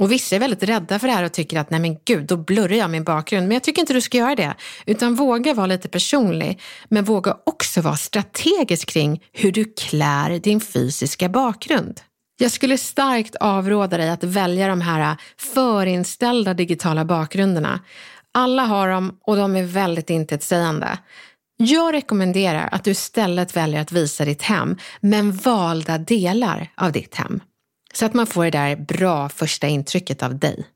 Och 0.00 0.12
vissa 0.12 0.36
är 0.36 0.40
väldigt 0.40 0.62
rädda 0.62 0.98
för 0.98 1.06
det 1.06 1.12
här 1.12 1.24
och 1.24 1.32
tycker 1.32 1.58
att 1.58 1.70
nej 1.70 1.80
men 1.80 1.96
gud, 2.04 2.26
då 2.26 2.36
blurrar 2.36 2.74
jag 2.74 2.90
min 2.90 3.04
bakgrund. 3.04 3.48
Men 3.48 3.54
jag 3.54 3.62
tycker 3.62 3.80
inte 3.80 3.92
du 3.92 4.00
ska 4.00 4.18
göra 4.18 4.34
det, 4.34 4.54
utan 4.86 5.14
våga 5.14 5.54
vara 5.54 5.66
lite 5.66 5.88
personlig. 5.88 6.60
Men 6.88 7.04
våga 7.04 7.36
också 7.46 7.80
vara 7.80 7.96
strategisk 7.96 8.88
kring 8.88 9.22
hur 9.32 9.52
du 9.52 9.64
klär 9.64 10.38
din 10.38 10.60
fysiska 10.60 11.28
bakgrund. 11.28 12.00
Jag 12.38 12.50
skulle 12.50 12.78
starkt 12.78 13.36
avråda 13.36 13.96
dig 13.96 14.10
att 14.10 14.24
välja 14.24 14.68
de 14.68 14.80
här 14.80 15.00
äh, 15.00 15.16
förinställda 15.54 16.54
digitala 16.54 17.04
bakgrunderna. 17.04 17.80
Alla 18.34 18.64
har 18.64 18.88
dem 18.88 19.18
och 19.26 19.36
de 19.36 19.56
är 19.56 19.62
väldigt 19.62 20.10
intetsägande. 20.10 20.98
Jag 21.56 21.94
rekommenderar 21.94 22.68
att 22.72 22.84
du 22.84 22.90
istället 22.90 23.56
väljer 23.56 23.80
att 23.80 23.92
visa 23.92 24.24
ditt 24.24 24.42
hem, 24.42 24.76
men 25.00 25.32
valda 25.32 25.98
delar 25.98 26.72
av 26.76 26.92
ditt 26.92 27.14
hem. 27.14 27.40
Så 27.92 28.06
att 28.06 28.14
man 28.14 28.26
får 28.26 28.44
det 28.44 28.50
där 28.50 28.76
bra 28.76 29.28
första 29.28 29.66
intrycket 29.66 30.22
av 30.22 30.38
dig. 30.38 30.66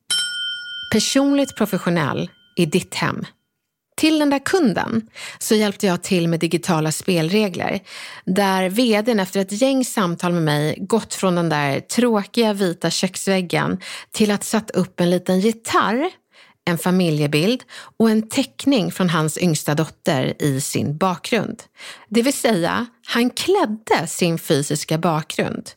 Personligt 0.93 1.57
professionell 1.57 2.31
i 2.57 2.67
ditt 2.67 2.95
hem. 2.95 3.25
Till 3.97 4.19
den 4.19 4.31
där 4.31 4.39
kunden 4.39 5.09
så 5.39 5.55
hjälpte 5.55 5.87
jag 5.87 6.03
till 6.03 6.29
med 6.29 6.41
digitala 6.41 6.93
spelregler 6.93 7.81
där 8.25 8.69
vdn 8.69 9.21
efter 9.21 9.41
ett 9.41 9.63
gäng 9.63 9.85
samtal 9.85 10.33
med 10.33 10.43
mig 10.43 10.77
gått 10.81 11.15
från 11.15 11.35
den 11.35 11.49
där 11.49 11.81
tråkiga 11.81 12.53
vita 12.53 12.91
köksväggen 12.91 13.79
till 14.13 14.31
att 14.31 14.45
satt 14.45 14.71
upp 14.71 15.01
en 15.01 15.11
liten 15.11 15.41
gitarr 15.41 16.11
en 16.65 16.79
familjebild 16.79 17.63
och 17.97 18.11
en 18.11 18.29
teckning 18.29 18.93
från 18.93 19.11
hans 19.11 19.39
yngsta 19.39 19.75
dotter 19.75 20.43
i 20.43 20.61
sin 20.61 20.97
bakgrund. 20.97 21.63
Det 22.09 22.23
vill 22.23 22.33
säga, 22.33 22.87
han 23.07 23.31
klädde 23.31 24.07
sin 24.07 24.39
fysiska 24.39 24.99
bakgrund 24.99 25.71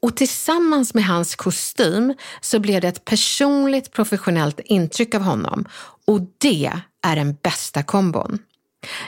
och 0.00 0.16
tillsammans 0.16 0.94
med 0.94 1.04
hans 1.04 1.34
kostym 1.34 2.14
så 2.40 2.58
blev 2.58 2.80
det 2.80 2.88
ett 2.88 3.04
personligt 3.04 3.92
professionellt 3.92 4.60
intryck 4.64 5.14
av 5.14 5.22
honom 5.22 5.64
och 6.06 6.20
det 6.38 6.72
är 7.02 7.16
den 7.16 7.36
bästa 7.42 7.82
kombon. 7.82 8.38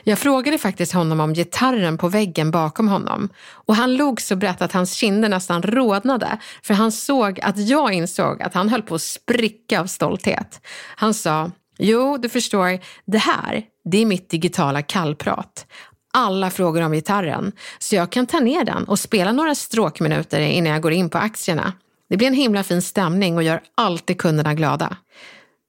Jag 0.05 0.19
frågade 0.19 0.59
faktiskt 0.59 0.93
honom 0.93 1.21
om 1.21 1.35
gitarren 1.35 1.99
på 1.99 2.09
väggen 2.09 2.51
bakom 2.51 2.89
honom 2.89 3.29
och 3.51 3.77
han 3.77 3.97
log 3.97 4.21
så 4.21 4.37
brett 4.37 4.63
att 4.63 4.73
hans 4.73 4.93
kinder 4.93 5.29
nästan 5.29 5.63
rodnade 5.63 6.39
för 6.63 6.75
han 6.75 6.93
såg 6.93 7.41
att 7.41 7.59
jag 7.59 7.93
insåg 7.93 8.43
att 8.43 8.55
han 8.55 8.69
höll 8.69 8.83
på 8.83 8.95
att 8.95 9.03
spricka 9.03 9.81
av 9.81 9.87
stolthet. 9.87 10.61
Han 10.97 11.15
sa, 11.15 11.51
jo 11.79 12.19
du 12.19 12.29
förstår, 12.29 12.79
det 13.05 13.19
här 13.19 13.65
det 13.85 13.99
är 13.99 14.07
mitt 14.07 14.31
digitala 14.31 14.83
kallprat. 14.83 15.67
Alla 16.13 16.51
frågor 16.51 16.83
om 16.83 16.93
gitarren, 16.93 17.53
så 17.79 17.95
jag 17.95 18.13
kan 18.13 18.27
ta 18.27 18.41
ner 18.41 18.65
den 18.65 18.85
och 18.85 18.99
spela 18.99 19.33
några 19.33 19.55
stråkminuter 19.55 20.41
innan 20.41 20.73
jag 20.73 20.83
går 20.83 20.93
in 20.93 21.11
på 21.11 21.19
aktierna. 21.19 21.73
Det 22.09 22.17
blir 22.17 22.29
en 22.29 22.35
himla 22.35 22.63
fin 22.63 22.83
stämning 22.83 23.37
och 23.37 23.43
gör 23.43 23.61
alltid 23.75 24.21
kunderna 24.21 24.55
glada. 24.55 24.97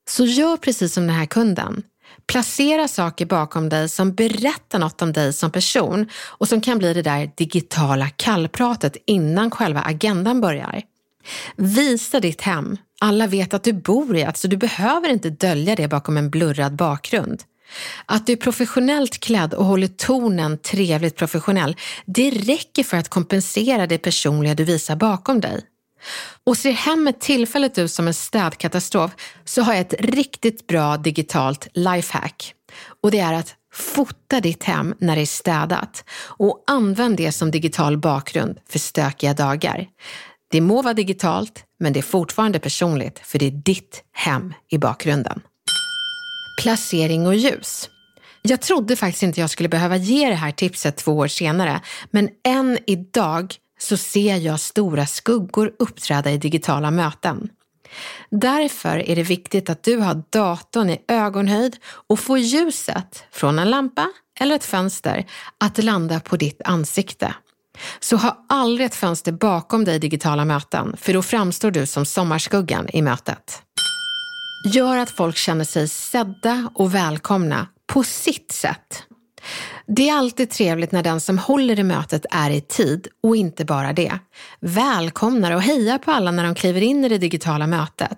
Så 0.10 0.26
gör 0.26 0.58
precis 0.58 0.94
som 0.94 1.08
den 1.08 1.16
här 1.16 1.26
kunden. 1.26 1.84
Placera 2.27 2.88
saker 2.88 3.25
bakom 3.25 3.70
dig 3.70 3.89
som 3.89 4.13
berättar 4.13 4.79
något 4.79 5.01
om 5.01 5.13
dig 5.13 5.34
som 5.34 5.51
person 5.51 6.10
och 6.25 6.48
som 6.48 6.62
kan 6.62 6.77
bli 6.77 6.94
det 6.94 7.01
där 7.01 7.32
digitala 7.38 8.10
kallpratet 8.10 8.98
innan 9.05 9.51
själva 9.51 9.82
agendan 9.82 10.41
börjar. 10.41 10.82
Visa 11.55 12.20
ditt 12.20 12.41
hem. 12.41 12.77
Alla 13.00 13.27
vet 13.27 13.53
att 13.53 13.63
du 13.63 13.74
bor 13.74 14.15
i 14.15 14.22
ett, 14.22 14.38
så 14.38 14.48
du 14.48 14.58
behöver 14.58 15.10
inte 15.10 15.29
dölja 15.29 15.75
det 15.75 15.88
bakom 15.88 16.17
en 16.17 16.29
blurrad 16.29 16.75
bakgrund. 16.75 17.44
Att 18.05 18.27
du 18.27 18.34
är 18.34 18.38
professionellt 18.38 19.17
klädd 19.17 19.53
och 19.53 19.65
håller 19.65 19.88
tonen 19.88 20.58
trevligt 20.58 21.15
professionell, 21.15 21.75
det 22.05 22.32
räcker 22.32 22.84
för 22.84 22.98
att 22.98 23.10
kompensera 23.10 23.88
det 23.88 23.98
personliga 23.98 24.55
du 24.55 24.63
visar 24.63 24.96
bakom 24.96 25.41
dig. 25.41 25.62
Och 26.44 26.58
ser 26.58 26.72
hemmet 26.72 27.20
tillfälligt 27.20 27.78
ut 27.78 27.92
som 27.92 28.08
en 28.08 28.14
städkatastrof 28.14 29.12
så 29.46 29.62
har 29.62 29.74
jag 29.74 29.82
ett 29.82 29.96
riktigt 30.00 30.68
bra 30.68 30.98
digitalt 30.98 31.68
lifehack. 31.74 32.54
Och 33.02 33.12
det 33.12 33.20
är 33.20 33.34
att 33.34 33.56
fota 33.74 34.40
ditt 34.42 34.64
hem 34.64 34.96
när 35.00 35.16
det 35.16 35.22
är 35.22 35.26
städat 35.26 36.04
och 36.20 36.64
använd 36.68 37.18
det 37.18 37.32
som 37.32 37.52
digital 37.52 37.98
bakgrund 37.98 38.60
för 38.70 38.80
stökiga 38.80 39.34
dagar. 39.34 39.88
Det 40.52 40.62
må 40.62 40.82
vara 40.82 40.94
digitalt, 40.94 41.64
men 41.80 41.94
det 41.94 42.00
är 42.00 42.02
fortfarande 42.02 42.60
personligt 42.60 43.20
för 43.20 43.40
det 43.40 43.46
är 43.46 43.52
ditt 43.52 44.04
hem 44.12 44.54
i 44.70 44.78
bakgrunden. 44.78 45.42
Placering 46.62 47.28
och 47.28 47.36
ljus. 47.36 47.90
Jag 48.42 48.62
trodde 48.62 48.96
faktiskt 48.96 49.24
inte 49.24 49.40
jag 49.40 49.50
skulle 49.50 49.70
behöva 49.70 49.98
ge 49.98 50.30
det 50.30 50.36
här 50.36 50.52
tipset 50.52 50.98
två 50.98 51.18
år 51.18 51.28
senare, 51.28 51.82
men 52.12 52.30
än 52.44 52.78
idag 52.88 53.56
så 53.79 53.98
ser 53.98 54.36
jag 54.36 54.60
stora 54.60 55.05
skuggor 55.05 55.72
uppträda 55.79 56.32
i 56.32 56.38
digitala 56.38 56.91
möten. 56.91 57.50
Därför 58.29 59.10
är 59.10 59.15
det 59.15 59.24
viktigt 59.24 59.70
att 59.70 59.84
du 59.84 59.98
har 59.98 60.24
datorn 60.29 60.89
i 60.89 61.01
ögonhöjd 61.08 61.77
och 62.08 62.20
får 62.20 62.39
ljuset 62.39 63.24
från 63.32 63.60
en 63.60 63.70
lampa 63.70 64.12
eller 64.39 64.55
ett 64.55 64.63
fönster 64.63 65.25
att 65.60 65.84
landa 65.84 66.20
på 66.20 66.38
ditt 66.38 66.62
ansikte. 66.65 67.36
Så 68.00 68.17
ha 68.17 68.46
aldrig 68.50 68.86
ett 68.86 68.96
fönster 68.96 69.32
bakom 69.32 69.86
dig 69.86 69.96
i 69.96 70.00
digitala 70.00 70.46
möten, 70.46 70.96
för 70.98 71.13
då 71.13 71.22
framstår 71.22 71.72
du 71.72 71.86
som 71.86 72.05
sommarskuggan 72.05 72.89
i 72.89 73.01
mötet. 73.01 73.62
Gör 74.74 74.98
att 74.98 75.10
folk 75.10 75.38
känner 75.38 75.65
sig 75.65 75.88
sedda 75.88 76.70
och 76.75 76.96
välkomna 76.96 77.67
på 77.88 78.03
sitt 78.03 78.51
sätt. 78.51 79.03
Det 79.88 80.10
är 80.10 80.13
alltid 80.13 80.50
trevligt 80.50 80.92
när 80.92 81.04
den 81.04 81.20
som 81.22 81.38
håller 81.38 81.80
i 81.80 81.84
mötet 81.84 82.25
är 82.32 82.50
i 82.50 82.62
tid 82.62 83.08
och 83.24 83.36
inte 83.36 83.65
bara 83.65 83.94
det. 83.94 84.20
Välkomnar 84.60 85.51
och 85.51 85.62
hejar 85.62 85.98
på 85.98 86.12
alla 86.12 86.32
när 86.32 86.44
de 86.44 86.56
kliver 86.56 86.82
in 86.82 87.06
i 87.06 87.10
det 87.10 87.18
digitala 87.18 87.68
mötet. 87.68 88.18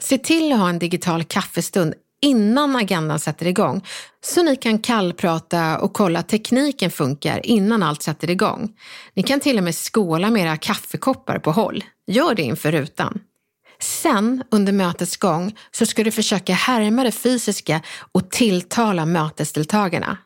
Se 0.00 0.18
till 0.18 0.52
att 0.52 0.58
ha 0.58 0.68
en 0.68 0.78
digital 0.78 1.24
kaffestund 1.24 1.94
innan 2.22 2.76
agendan 2.76 3.18
sätter 3.18 3.46
igång 3.46 3.84
så 4.24 4.42
ni 4.42 4.56
kan 4.56 4.78
kallprata 4.78 5.78
och 5.78 5.92
kolla 5.92 6.18
att 6.18 6.28
tekniken 6.28 6.90
funkar 6.90 7.46
innan 7.46 7.82
allt 7.82 8.02
sätter 8.02 8.30
igång. 8.30 8.72
Ni 9.14 9.22
kan 9.22 9.40
till 9.40 9.58
och 9.58 9.64
med 9.64 9.74
skåla 9.74 10.30
med 10.30 10.42
era 10.42 10.56
kaffekoppar 10.56 11.38
på 11.38 11.52
håll. 11.52 11.84
Gör 12.06 12.34
det 12.34 12.42
inför 12.42 12.72
rutan. 12.72 13.20
Sen 13.78 14.42
under 14.50 14.72
mötets 14.72 15.16
gång 15.16 15.56
så 15.70 15.86
ska 15.86 16.04
du 16.04 16.10
försöka 16.10 16.54
härma 16.54 17.04
det 17.04 17.12
fysiska 17.12 17.80
och 18.12 18.30
tilltala 18.30 19.06
mötesdeltagarna. 19.06 20.18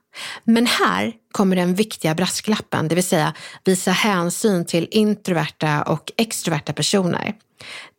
Men 0.45 0.67
här 0.67 1.13
kommer 1.33 1.57
den 1.57 1.75
viktiga 1.75 2.15
brasklappen, 2.15 2.89
det 2.89 2.95
vill 2.95 3.05
säga 3.05 3.35
visa 3.65 3.91
hänsyn 3.91 4.65
till 4.65 4.89
introverta 4.91 5.83
och 5.83 6.13
extroverta 6.17 6.73
personer. 6.73 7.35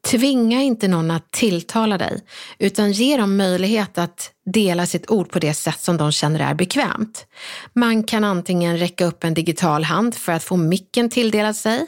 Tvinga 0.07 0.61
inte 0.61 0.87
någon 0.87 1.11
att 1.11 1.31
tilltala 1.31 1.97
dig, 1.97 2.21
utan 2.59 2.91
ge 2.91 3.17
dem 3.17 3.37
möjlighet 3.37 3.97
att 3.97 4.31
dela 4.45 4.85
sitt 4.85 5.11
ord 5.11 5.29
på 5.29 5.39
det 5.39 5.53
sätt 5.53 5.79
som 5.79 5.97
de 5.97 6.11
känner 6.11 6.39
är 6.39 6.53
bekvämt. 6.53 7.25
Man 7.73 8.03
kan 8.03 8.23
antingen 8.23 8.77
räcka 8.77 9.05
upp 9.05 9.23
en 9.23 9.33
digital 9.33 9.83
hand 9.83 10.15
för 10.15 10.31
att 10.31 10.43
få 10.43 10.57
micken 10.57 11.09
tilldelad 11.09 11.55
sig. 11.55 11.87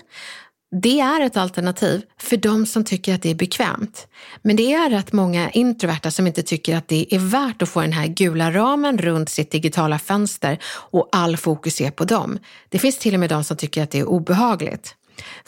Det 0.82 1.00
är 1.00 1.22
ett 1.22 1.38
alternativ 1.38 2.02
för 2.20 2.38
de 2.38 2.66
som 2.66 2.84
tycker 2.84 3.16
att 3.16 3.22
det 3.22 3.30
är 3.30 3.36
bekvämt. 3.36 4.08
Men 4.42 4.56
det 4.56 4.74
är 4.74 4.90
rätt 4.90 5.14
många 5.14 5.50
introverta 5.50 6.12
som 6.12 6.28
inte 6.28 6.44
tycker 6.44 6.76
att 6.76 6.88
det 6.88 7.16
är 7.16 7.20
värt 7.20 7.62
att 7.62 7.70
få 7.70 7.82
den 7.82 7.94
här 7.94 8.08
gula 8.08 8.52
ramen 8.52 8.98
runt 8.98 9.30
sitt 9.30 9.52
digitala 9.52 10.00
fönster 10.00 10.60
och 10.66 11.10
all 11.12 11.38
fokus 11.38 11.82
är 11.82 11.92
på 11.92 12.06
dem. 12.06 12.40
Det 12.70 12.80
finns 12.80 12.98
till 12.98 13.14
och 13.14 13.20
med 13.20 13.30
de 13.30 13.44
som 13.44 13.58
tycker 13.58 13.84
att 13.84 13.92
det 13.92 14.00
är 14.00 14.06
obehagligt. 14.06 14.96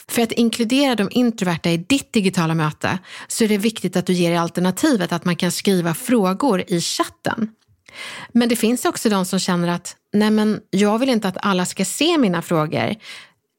För 0.08 0.22
att 0.22 0.32
inkludera 0.32 0.94
de 0.94 1.08
introverta 1.10 1.70
i 1.70 1.76
ditt 1.76 2.12
digitala 2.12 2.54
möte 2.54 2.98
så 3.28 3.44
är 3.44 3.48
det 3.48 3.58
viktigt 3.58 3.96
att 3.96 4.06
du 4.06 4.12
ger 4.12 4.38
alternativet 4.38 5.12
att 5.12 5.24
man 5.24 5.36
kan 5.36 5.52
skriva 5.52 5.94
frågor 5.94 6.64
i 6.66 6.80
chatten. 6.80 7.50
Men 8.32 8.48
det 8.48 8.56
finns 8.56 8.84
också 8.84 9.08
de 9.08 9.24
som 9.24 9.38
känner 9.38 9.68
att 9.68 9.96
nej 10.12 10.30
men 10.30 10.60
jag 10.70 10.98
vill 10.98 11.08
inte 11.08 11.28
att 11.28 11.36
alla 11.40 11.66
ska 11.66 11.84
se 11.84 12.18
mina 12.18 12.42
frågor. 12.42 12.94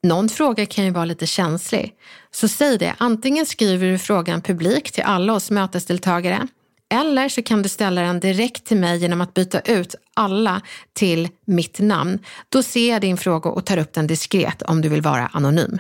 Någon 0.04 0.30
fråga 0.30 0.66
kan 0.66 0.86
ju 0.86 0.92
vara 0.92 1.06
lite 1.06 1.28
känslig. 1.28 1.94
Så 2.32 2.48
säg 2.48 2.78
det, 2.78 2.96
antingen 2.98 3.46
skriver 3.46 3.88
du 3.88 3.98
frågan 3.98 4.42
publikt 4.42 4.94
till 4.94 5.04
alla 5.04 5.34
oss 5.34 5.52
mötesdeltagare 5.52 6.48
eller 6.90 7.30
så 7.30 7.44
kan 7.44 7.62
du 7.62 7.70
ställa 7.70 8.02
den 8.02 8.20
direkt 8.20 8.66
till 8.66 8.78
mig 8.78 8.98
genom 8.98 9.22
att 9.22 9.34
byta 9.34 9.60
ut 9.60 9.96
alla 10.14 10.62
till 10.94 11.30
mitt 11.46 11.80
namn. 11.80 12.20
Då 12.50 12.64
ser 12.64 12.90
jag 12.90 13.02
din 13.02 13.18
fråga 13.18 13.50
och 13.50 13.66
tar 13.66 13.78
upp 13.78 13.94
den 13.94 14.08
diskret 14.08 14.62
om 14.62 14.82
du 14.82 14.90
vill 14.90 15.02
vara 15.02 15.28
anonym. 15.34 15.80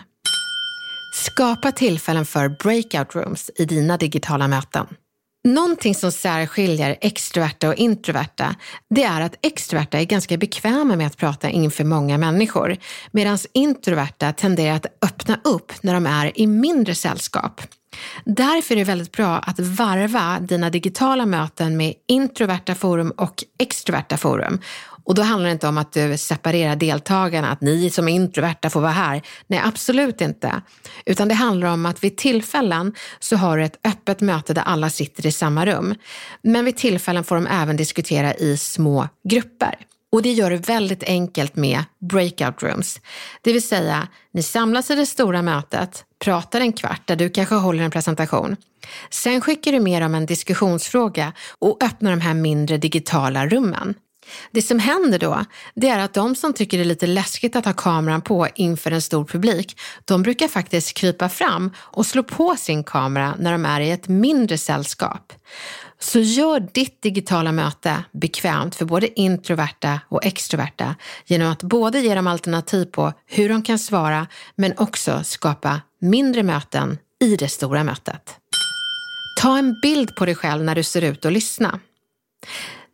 Skapa 1.13 1.71
tillfällen 1.71 2.25
för 2.25 2.49
breakout 2.49 3.15
rooms 3.15 3.51
i 3.55 3.65
dina 3.65 3.97
digitala 3.97 4.47
möten. 4.47 4.87
Någonting 5.47 5.95
som 5.95 6.11
särskiljer 6.11 6.97
extroverta 7.01 7.69
och 7.69 7.75
introverta, 7.75 8.55
det 8.89 9.03
är 9.03 9.21
att 9.21 9.35
extroverta 9.41 9.99
är 9.99 10.03
ganska 10.05 10.37
bekväma 10.37 10.95
med 10.95 11.07
att 11.07 11.17
prata 11.17 11.49
inför 11.49 11.83
många 11.83 12.17
människor, 12.17 12.77
medan 13.11 13.37
introverta 13.53 14.33
tenderar 14.33 14.75
att 14.75 14.85
öppna 15.01 15.39
upp 15.43 15.73
när 15.81 15.93
de 15.93 16.05
är 16.05 16.39
i 16.39 16.47
mindre 16.47 16.95
sällskap. 16.95 17.61
Därför 18.25 18.75
är 18.75 18.79
det 18.79 18.83
väldigt 18.83 19.11
bra 19.11 19.37
att 19.37 19.59
varva 19.59 20.39
dina 20.39 20.69
digitala 20.69 21.25
möten 21.25 21.77
med 21.77 21.93
introverta 22.07 22.75
forum 22.75 23.11
och 23.17 23.43
extroverta 23.59 24.17
forum. 24.17 24.59
Och 25.07 25.15
då 25.15 25.21
handlar 25.21 25.47
det 25.47 25.53
inte 25.53 25.67
om 25.67 25.77
att 25.77 25.97
eh, 25.97 26.07
du 26.07 26.17
separerar 26.17 26.75
deltagarna, 26.75 27.51
att 27.51 27.61
ni 27.61 27.89
som 27.89 28.07
är 28.07 28.13
introverta 28.13 28.69
får 28.69 28.81
vara 28.81 28.91
här. 28.91 29.21
Nej, 29.47 29.61
absolut 29.65 30.21
inte. 30.21 30.61
Utan 31.05 31.27
det 31.27 31.33
handlar 31.33 31.67
om 31.67 31.85
att 31.85 32.03
vid 32.03 32.17
tillfällen 32.17 32.93
så 33.19 33.35
har 33.35 33.57
du 33.57 33.63
ett 33.63 33.79
öppet 33.83 34.21
möte 34.21 34.53
där 34.53 34.61
alla 34.61 34.89
sitter 34.89 35.25
i 35.25 35.31
samma 35.31 35.65
rum. 35.65 35.95
Men 36.41 36.65
vid 36.65 36.77
tillfällen 36.77 37.23
får 37.23 37.35
de 37.35 37.47
även 37.47 37.77
diskutera 37.77 38.33
i 38.33 38.57
små 38.57 39.07
grupper. 39.23 39.75
Och 40.11 40.21
det 40.21 40.31
gör 40.31 40.49
det 40.49 40.57
väldigt 40.57 41.03
enkelt 41.03 41.55
med 41.55 41.83
breakout 41.99 42.63
rooms. 42.63 43.01
Det 43.41 43.53
vill 43.53 43.67
säga, 43.67 44.07
ni 44.33 44.43
samlas 44.43 44.91
i 44.91 44.95
det 44.95 45.05
stora 45.05 45.41
mötet, 45.41 46.05
pratar 46.23 46.61
en 46.61 46.73
kvart 46.73 47.01
där 47.05 47.15
du 47.15 47.29
kanske 47.29 47.55
håller 47.55 47.83
en 47.83 47.91
presentation. 47.91 48.55
Sen 49.09 49.41
skickar 49.41 49.71
du 49.71 49.79
med 49.79 50.01
dem 50.01 50.15
en 50.15 50.25
diskussionsfråga 50.25 51.33
och 51.59 51.83
öppnar 51.83 52.11
de 52.11 52.21
här 52.21 52.33
mindre 52.33 52.77
digitala 52.77 53.47
rummen. 53.47 53.95
Det 54.51 54.61
som 54.61 54.79
händer 54.79 55.19
då, 55.19 55.45
det 55.75 55.89
är 55.89 55.99
att 55.99 56.13
de 56.13 56.35
som 56.35 56.53
tycker 56.53 56.77
det 56.77 56.83
är 56.83 56.85
lite 56.85 57.07
läskigt 57.07 57.55
att 57.55 57.65
ha 57.65 57.73
kameran 57.73 58.21
på 58.21 58.47
inför 58.55 58.91
en 58.91 59.01
stor 59.01 59.25
publik, 59.25 59.79
de 60.05 60.23
brukar 60.23 60.47
faktiskt 60.47 60.93
krypa 60.93 61.29
fram 61.29 61.71
och 61.77 62.05
slå 62.05 62.23
på 62.23 62.55
sin 62.55 62.83
kamera 62.83 63.35
när 63.39 63.51
de 63.51 63.65
är 63.65 63.81
i 63.81 63.91
ett 63.91 64.07
mindre 64.07 64.57
sällskap. 64.57 65.33
Så 65.99 66.19
gör 66.19 66.59
ditt 66.59 67.01
digitala 67.01 67.51
möte 67.51 68.03
bekvämt 68.11 68.75
för 68.75 68.85
både 68.85 69.19
introverta 69.19 69.99
och 70.09 70.25
extroverta 70.25 70.95
genom 71.25 71.51
att 71.51 71.63
både 71.63 71.99
ge 71.99 72.15
dem 72.15 72.27
alternativ 72.27 72.85
på 72.85 73.13
hur 73.25 73.49
de 73.49 73.63
kan 73.63 73.79
svara 73.79 74.27
men 74.55 74.73
också 74.77 75.23
skapa 75.23 75.81
mindre 76.01 76.43
möten 76.43 76.97
i 77.19 77.35
det 77.35 77.49
stora 77.49 77.83
mötet. 77.83 78.35
Ta 79.41 79.57
en 79.57 79.79
bild 79.81 80.15
på 80.15 80.25
dig 80.25 80.35
själv 80.35 80.63
när 80.63 80.75
du 80.75 80.83
ser 80.83 81.01
ut 81.01 81.25
och 81.25 81.31
lyssna. 81.31 81.79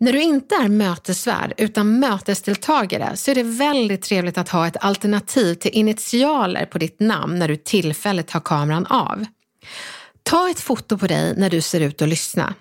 När 0.03 0.13
du 0.13 0.21
inte 0.21 0.55
är 0.55 0.69
mötesvärd 0.69 1.53
utan 1.57 1.99
mötesdeltagare 1.99 3.17
så 3.17 3.31
är 3.31 3.35
det 3.35 3.43
väldigt 3.43 4.01
trevligt 4.01 4.37
att 4.37 4.49
ha 4.49 4.67
ett 4.67 4.77
alternativ 4.79 5.55
till 5.55 5.71
initialer 5.73 6.65
på 6.65 6.77
ditt 6.77 6.99
namn 6.99 7.39
när 7.39 7.47
du 7.47 7.55
tillfälligt 7.55 8.31
har 8.31 8.41
kameran 8.41 8.85
av. 8.85 9.25
Ta 10.23 10.49
ett 10.49 10.59
foto 10.59 10.97
på 10.97 11.07
dig 11.07 11.33
när 11.37 11.49
du 11.49 11.61
ser 11.61 11.81
ut 11.81 12.01
att 12.01 12.09
lyssna 12.09 12.53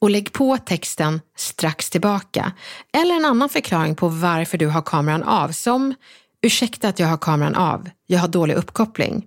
och 0.00 0.10
lägg 0.10 0.32
på 0.32 0.56
texten 0.56 1.20
strax 1.36 1.90
tillbaka 1.90 2.52
eller 2.92 3.14
en 3.14 3.24
annan 3.24 3.48
förklaring 3.48 3.96
på 3.96 4.08
varför 4.08 4.58
du 4.58 4.66
har 4.66 4.82
kameran 4.82 5.22
av 5.22 5.48
som 5.48 5.94
Ursäkta 6.42 6.88
att 6.88 6.98
jag 6.98 7.06
har 7.06 7.18
kameran 7.18 7.54
av, 7.54 7.90
jag 8.06 8.18
har 8.18 8.28
dålig 8.28 8.54
uppkoppling. 8.54 9.26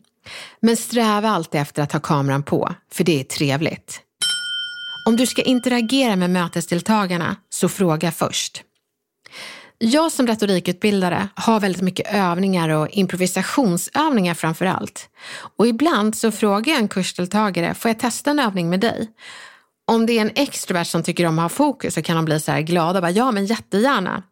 Men 0.60 0.78
sträva 0.78 1.30
alltid 1.30 1.62
efter 1.62 1.84
att 1.84 1.92
ha 1.92 2.00
kameran 2.00 2.44
på, 2.44 2.76
för 2.92 3.04
det 3.04 3.20
är 3.20 3.24
trevligt. 3.24 4.02
Om 5.08 5.16
du 5.16 5.26
ska 5.26 5.42
interagera 5.42 6.16
med 6.16 6.30
mötesdeltagarna, 6.30 7.36
så 7.50 7.70
fråga 7.70 8.12
först. 8.12 8.64
Jag 9.78 10.12
som 10.12 10.28
retorikutbildare 10.28 11.28
har 11.36 11.60
väldigt 11.60 11.82
mycket 11.82 12.14
övningar 12.14 12.70
och 12.70 12.90
improvisationsövningar 12.90 14.34
framför 14.34 14.66
allt. 14.66 15.10
Och 15.58 15.68
ibland 15.68 16.16
så 16.16 16.32
frågar 16.32 16.74
jag 16.74 16.82
en 16.82 16.88
kursdeltagare, 16.88 17.74
får 17.74 17.90
jag 17.90 18.00
testa 18.00 18.32
en 18.32 18.40
övning 18.40 18.70
med 18.70 18.80
dig? 18.80 19.08
Om 19.86 20.06
det 20.06 20.18
är 20.18 20.22
en 20.22 20.32
extrovert 20.36 20.86
som 20.86 21.04
tycker 21.04 21.26
om 21.26 21.40
att 21.40 21.44
ha 21.44 21.50
fokus 21.50 21.94
så 21.94 22.02
kan 22.02 22.16
de 22.16 22.26
bli 22.26 22.40
så 22.40 22.52
här 22.52 22.62
glada 22.62 23.00
och 23.00 23.04
bara, 23.04 23.12
ja 23.12 23.32
men 23.32 23.46
jättegärna. 23.46 24.24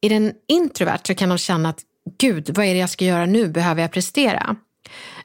Är 0.00 0.08
det 0.08 0.16
en 0.16 0.32
introvert 0.48 1.00
så 1.06 1.14
kan 1.14 1.28
de 1.28 1.38
känna 1.38 1.68
att, 1.68 1.80
gud, 2.18 2.50
vad 2.56 2.66
är 2.66 2.74
det 2.74 2.80
jag 2.80 2.90
ska 2.90 3.04
göra 3.04 3.26
nu? 3.26 3.48
Behöver 3.48 3.82
jag 3.82 3.92
prestera? 3.92 4.56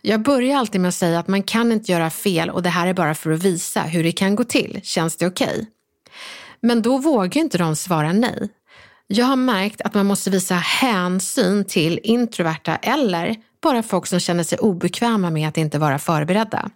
Jag 0.01 0.21
börjar 0.21 0.57
alltid 0.57 0.81
med 0.81 0.89
att 0.89 0.95
säga 0.95 1.19
att 1.19 1.27
man 1.27 1.43
kan 1.43 1.71
inte 1.71 1.91
göra 1.91 2.09
fel 2.09 2.49
och 2.49 2.63
det 2.63 2.69
här 2.69 2.87
är 2.87 2.93
bara 2.93 3.15
för 3.15 3.31
att 3.31 3.43
visa 3.43 3.81
hur 3.81 4.03
det 4.03 4.11
kan 4.11 4.35
gå 4.35 4.43
till. 4.43 4.79
Känns 4.83 5.15
det 5.15 5.27
okej? 5.27 5.47
Okay? 5.47 5.65
Men 6.61 6.81
då 6.81 6.97
vågar 6.97 7.41
inte 7.41 7.57
de 7.57 7.75
svara 7.75 8.13
nej. 8.13 8.49
Jag 9.07 9.25
har 9.25 9.35
märkt 9.35 9.81
att 9.81 9.93
man 9.93 10.05
måste 10.05 10.29
visa 10.29 10.55
hänsyn 10.55 11.65
till 11.65 11.99
introverta 12.03 12.75
eller 12.75 13.35
bara 13.61 13.83
folk 13.83 14.07
som 14.07 14.19
känner 14.19 14.43
sig 14.43 14.57
obekväma 14.57 15.29
med 15.29 15.47
att 15.47 15.57
inte 15.57 15.79
vara 15.79 15.99
förberedda. 15.99 16.69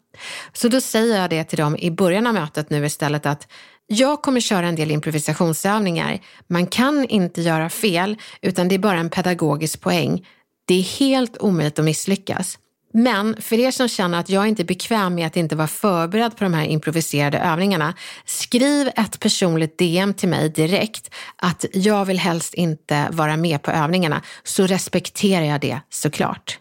Så 0.53 0.67
då 0.67 0.81
säger 0.81 1.21
jag 1.21 1.29
det 1.29 1.43
till 1.43 1.57
dem 1.57 1.77
i 1.77 1.91
början 1.91 2.27
av 2.27 2.33
mötet 2.33 2.69
nu 2.69 2.85
istället 2.85 3.25
att 3.25 3.47
jag 3.87 4.21
kommer 4.21 4.39
köra 4.39 4.67
en 4.67 4.75
del 4.75 4.91
improvisationsövningar. 4.91 6.19
Man 6.47 6.67
kan 6.67 7.05
inte 7.05 7.41
göra 7.41 7.69
fel 7.69 8.17
utan 8.41 8.67
det 8.67 8.75
är 8.75 8.79
bara 8.79 8.99
en 8.99 9.09
pedagogisk 9.09 9.81
poäng. 9.81 10.27
Det 10.65 10.75
är 10.75 10.83
helt 10.99 11.37
omöjligt 11.37 11.79
att 11.79 11.85
misslyckas. 11.85 12.57
Men 12.97 13.41
för 13.41 13.59
er 13.59 13.71
som 13.71 13.87
känner 13.87 14.19
att 14.19 14.29
jag 14.29 14.47
inte 14.47 14.61
är 14.61 14.65
bekväm 14.65 15.15
med 15.15 15.27
att 15.27 15.37
inte 15.37 15.55
vara 15.55 15.67
förberedd 15.67 16.37
på 16.37 16.43
de 16.43 16.53
här 16.53 16.65
improviserade 16.65 17.39
övningarna, 17.39 17.93
skriv 18.25 18.87
ett 18.95 19.19
personligt 19.19 19.77
DM 19.77 20.13
till 20.13 20.29
mig 20.29 20.49
direkt 20.49 21.13
att 21.35 21.65
jag 21.73 22.05
vill 22.05 22.19
helst 22.19 22.53
inte 22.53 23.07
vara 23.11 23.37
med 23.37 23.61
på 23.61 23.71
övningarna, 23.71 24.21
så 24.43 24.67
respekterar 24.67 25.45
jag 25.45 25.61
det 25.61 25.79
såklart. 25.89 26.59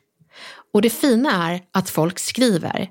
Och 0.72 0.82
det 0.82 0.90
fina 0.90 1.50
är 1.50 1.60
att 1.72 1.90
folk 1.90 2.18
skriver. 2.18 2.90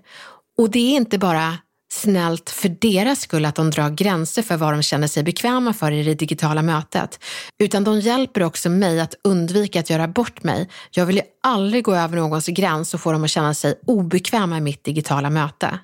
Och 0.58 0.69
det 0.69 0.79
är 0.79 0.95
inte 0.95 1.17
bara 1.17 1.58
snällt 1.93 2.49
för 2.49 2.69
deras 2.69 3.21
skull 3.21 3.45
att 3.45 3.56
de 3.56 3.69
drar 3.69 3.89
gränser 3.89 4.41
för 4.41 4.58
vad 4.58 4.73
de 4.73 4.82
känner 4.82 5.08
sig 5.08 5.23
bekväma 5.23 5.73
för 5.73 5.91
i 5.91 6.03
det 6.03 6.13
digitala 6.13 6.62
mötet. 6.62 7.19
Utan 7.60 7.84
de 7.84 7.99
hjälper 7.99 8.43
också 8.43 8.69
mig 8.69 8.99
att 8.99 9.15
undvika 9.23 9.79
att 9.79 9.89
göra 9.89 10.08
bort 10.08 10.43
mig. 10.43 10.69
Jag 10.91 11.06
vill 11.06 11.15
ju 11.15 11.21
aldrig 11.43 11.84
gå 11.84 11.95
över 11.95 12.17
någons 12.17 12.47
gräns 12.47 12.93
och 12.93 13.01
få 13.01 13.12
dem 13.12 13.23
att 13.23 13.29
känna 13.29 13.53
sig 13.53 13.79
obekväma 13.88 14.58
i 14.58 14.62
mitt 14.62 14.84
digitala 14.84 15.29
möte. 15.29 15.79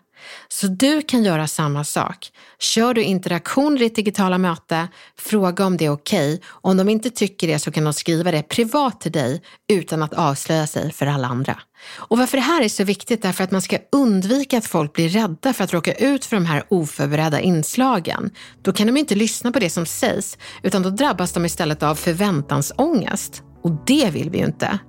Så 0.47 0.67
du 0.67 1.01
kan 1.01 1.23
göra 1.23 1.47
samma 1.47 1.83
sak. 1.83 2.31
Kör 2.59 2.93
du 2.93 3.03
interaktion 3.03 3.75
i 3.75 3.79
ditt 3.79 3.95
digitala 3.95 4.37
möte, 4.37 4.87
fråga 5.17 5.65
om 5.65 5.77
det 5.77 5.85
är 5.85 5.89
okej. 5.89 6.33
Okay. 6.33 6.45
Om 6.49 6.77
de 6.77 6.89
inte 6.89 7.09
tycker 7.09 7.47
det 7.47 7.59
så 7.59 7.71
kan 7.71 7.83
de 7.83 7.93
skriva 7.93 8.31
det 8.31 8.43
privat 8.43 9.01
till 9.01 9.11
dig 9.11 9.41
utan 9.71 10.03
att 10.03 10.13
avslöja 10.13 10.67
sig 10.67 10.91
för 10.91 11.05
alla 11.05 11.27
andra. 11.27 11.59
Och 11.95 12.17
varför 12.17 12.37
det 12.37 12.43
här 12.43 12.61
är 12.61 12.69
så 12.69 12.83
viktigt 12.83 13.25
är 13.25 13.31
för 13.31 13.43
att 13.43 13.51
man 13.51 13.61
ska 13.61 13.77
undvika 13.91 14.57
att 14.57 14.65
folk 14.65 14.93
blir 14.93 15.09
rädda 15.09 15.53
för 15.53 15.63
att 15.63 15.73
råka 15.73 15.93
ut 15.93 16.25
för 16.25 16.35
de 16.35 16.45
här 16.45 16.63
oförberedda 16.69 17.39
inslagen. 17.39 18.31
Då 18.61 18.73
kan 18.73 18.87
de 18.87 18.97
inte 18.97 19.15
lyssna 19.15 19.51
på 19.51 19.59
det 19.59 19.69
som 19.69 19.85
sägs, 19.85 20.37
utan 20.63 20.83
då 20.83 20.89
drabbas 20.89 21.33
de 21.33 21.45
istället 21.45 21.83
av 21.83 21.95
förväntansångest. 21.95 23.43
Och 23.63 23.71
det 23.85 24.09
vill 24.09 24.29
vi 24.29 24.37
ju 24.37 24.45
inte. 24.45 24.79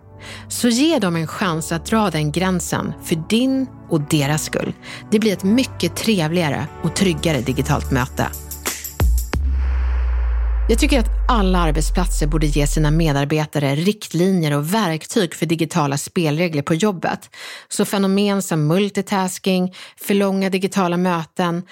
Så 0.49 0.69
ge 0.69 0.99
dem 0.99 1.17
en 1.17 1.27
chans 1.27 1.73
att 1.73 1.87
dra 1.87 2.11
den 2.11 2.33
gränsen 2.33 2.93
för 3.05 3.29
din 3.29 3.67
och 3.89 4.01
deras 4.01 4.45
skull. 4.45 4.73
Det 5.11 5.19
blir 5.19 5.33
ett 5.33 5.45
mycket 5.45 5.97
trevligare 5.97 6.67
och 6.83 6.97
tryggare 6.97 7.41
digitalt 7.41 7.91
möte. 7.91 8.27
Jag 10.71 10.79
tycker 10.79 10.99
att 10.99 11.11
alla 11.29 11.59
arbetsplatser 11.59 12.27
borde 12.27 12.47
ge 12.47 12.67
sina 12.67 12.91
medarbetare 12.91 13.75
riktlinjer 13.75 14.57
och 14.57 14.75
verktyg 14.75 15.35
för 15.35 15.47
digitala 15.47 15.99
spelregler 15.99 16.63
på 16.63 16.75
jobbet. 16.75 17.31
Så 17.69 17.85
fenomen 17.85 18.43
som 18.43 18.67
multitasking, 18.67 19.75
för 19.97 20.15
långa 20.15 20.51
digitala 20.51 20.97
möten 20.97 21.63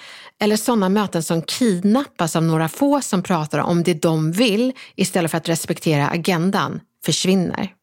eller 0.41 0.55
sådana 0.55 0.89
möten 0.89 1.23
som 1.23 1.41
kidnappas 1.41 2.35
av 2.35 2.43
några 2.43 2.69
få 2.69 3.01
som 3.01 3.23
pratar 3.23 3.59
om 3.59 3.83
det 3.83 4.01
de 4.01 4.31
vill 4.31 4.73
istället 4.95 5.31
för 5.31 5.37
att 5.37 5.49
respektera 5.49 6.07
agendan 6.07 6.79
försvinner. 7.05 7.78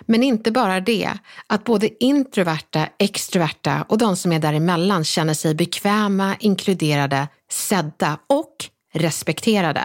Men 0.00 0.22
inte 0.22 0.50
bara 0.50 0.80
det, 0.80 1.12
att 1.46 1.64
både 1.64 2.04
introverta, 2.04 2.88
extroverta 2.98 3.84
och 3.88 3.98
de 3.98 4.16
som 4.16 4.32
är 4.32 4.38
däremellan 4.38 5.04
känner 5.04 5.34
sig 5.34 5.54
bekväma, 5.54 6.36
inkluderade, 6.40 7.28
sedda 7.50 8.18
och 8.26 8.54
respekterade. 8.94 9.84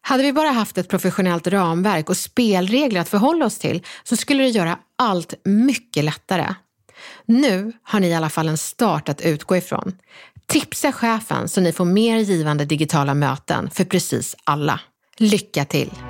Hade 0.00 0.22
vi 0.22 0.32
bara 0.32 0.50
haft 0.50 0.78
ett 0.78 0.88
professionellt 0.88 1.46
ramverk 1.46 2.10
och 2.10 2.16
spelregler 2.16 3.00
att 3.00 3.08
förhålla 3.08 3.46
oss 3.46 3.58
till 3.58 3.82
så 4.04 4.16
skulle 4.16 4.42
det 4.42 4.48
göra 4.48 4.78
allt 4.98 5.34
mycket 5.44 6.04
lättare. 6.04 6.54
Nu 7.26 7.72
har 7.82 8.00
ni 8.00 8.08
i 8.08 8.14
alla 8.14 8.30
fall 8.30 8.48
en 8.48 8.58
start 8.58 9.08
att 9.08 9.20
utgå 9.20 9.56
ifrån. 9.56 9.92
Tipsa 10.46 10.92
chefen 10.92 11.48
så 11.48 11.60
ni 11.60 11.72
får 11.72 11.84
mer 11.84 12.18
givande 12.18 12.64
digitala 12.64 13.14
möten 13.14 13.70
för 13.70 13.84
precis 13.84 14.36
alla. 14.44 14.80
Lycka 15.16 15.64
till! 15.64 16.09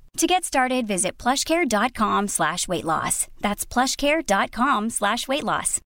To 0.17 0.27
get 0.27 0.43
started, 0.43 0.87
visit 0.87 1.17
plushcare.com 1.17 2.27
slash 2.27 2.67
weight 2.67 2.85
loss. 2.85 3.27
That's 3.41 3.65
plushcare.com 3.73 4.89
slash 4.89 5.27
weight 5.27 5.43
loss. 5.43 5.79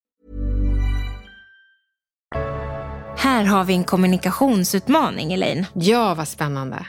Här 3.17 3.43
har 3.43 3.63
vi 3.63 3.73
en 3.73 3.83
kommunikationsutmaning, 3.83 5.33
Elaine. 5.33 5.65
Ja, 5.73 6.13
vad 6.13 6.27
spännande. 6.27 6.85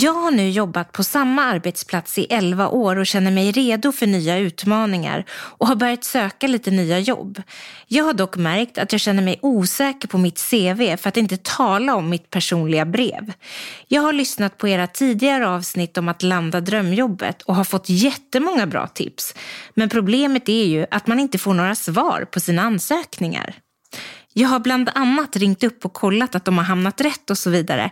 Jag 0.00 0.12
har 0.12 0.30
nu 0.30 0.50
jobbat 0.50 0.92
på 0.92 1.04
samma 1.04 1.44
arbetsplats 1.44 2.18
i 2.18 2.26
11 2.30 2.68
år 2.68 2.96
och 2.96 3.06
känner 3.06 3.30
mig 3.30 3.52
redo 3.52 3.92
för 3.92 4.06
nya 4.06 4.38
utmaningar 4.38 5.24
och 5.30 5.66
har 5.66 5.76
börjat 5.76 6.04
söka 6.04 6.46
lite 6.46 6.70
nya 6.70 6.98
jobb. 6.98 7.42
Jag 7.86 8.04
har 8.04 8.12
dock 8.12 8.36
märkt 8.36 8.78
att 8.78 8.92
jag 8.92 9.00
känner 9.00 9.22
mig 9.22 9.38
osäker 9.42 10.08
på 10.08 10.18
mitt 10.18 10.50
CV 10.50 10.96
för 10.96 11.08
att 11.08 11.16
inte 11.16 11.36
tala 11.36 11.94
om 11.94 12.08
mitt 12.08 12.30
personliga 12.30 12.84
brev. 12.84 13.32
Jag 13.88 14.02
har 14.02 14.12
lyssnat 14.12 14.58
på 14.58 14.68
era 14.68 14.86
tidigare 14.86 15.48
avsnitt 15.48 15.98
om 15.98 16.08
att 16.08 16.22
landa 16.22 16.60
drömjobbet 16.60 17.42
och 17.42 17.54
har 17.54 17.64
fått 17.64 17.88
jättemånga 17.88 18.66
bra 18.66 18.86
tips. 18.86 19.34
Men 19.74 19.88
problemet 19.88 20.48
är 20.48 20.66
ju 20.66 20.86
att 20.90 21.06
man 21.06 21.20
inte 21.20 21.38
får 21.38 21.54
några 21.54 21.74
svar 21.74 22.26
på 22.32 22.40
sina 22.40 22.62
ansökningar. 22.62 23.54
Jag 24.38 24.48
har 24.48 24.60
bland 24.60 24.90
annat 24.94 25.36
ringt 25.36 25.64
upp 25.64 25.84
och 25.84 25.92
kollat 25.92 26.34
att 26.34 26.44
de 26.44 26.58
har 26.58 26.64
hamnat 26.64 27.00
rätt 27.00 27.30
och 27.30 27.38
så 27.38 27.50
vidare. 27.50 27.90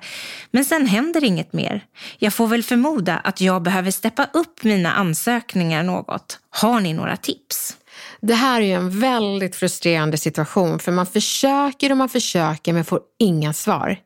Men 0.51 0.65
sen 0.65 0.87
händer 0.87 1.25
inget 1.25 1.53
mer. 1.53 1.85
Jag 2.19 2.35
får 2.35 2.47
väl 2.47 2.63
förmoda 2.63 3.17
att 3.17 3.41
jag 3.41 3.63
behöver 3.63 3.91
steppa 3.91 4.27
upp 4.33 4.65
mina 4.65 4.93
ansökningar 4.93 5.83
något. 5.83 6.39
Har 6.51 6.81
ni 6.81 6.93
några 6.93 7.17
tips? 7.17 7.77
Det 8.21 8.35
här 8.35 8.61
är 8.61 8.65
ju 8.65 8.73
en 8.73 9.01
väldigt 9.01 9.57
frustrerande 9.57 10.17
situation 10.17 10.79
för 10.79 10.93
man 10.93 11.07
försöker 11.07 11.91
och 11.91 11.97
man 11.97 12.09
försöker 12.09 12.73
men 12.73 12.85
får 12.85 13.01
inga 13.19 13.53
svar. 13.53 13.99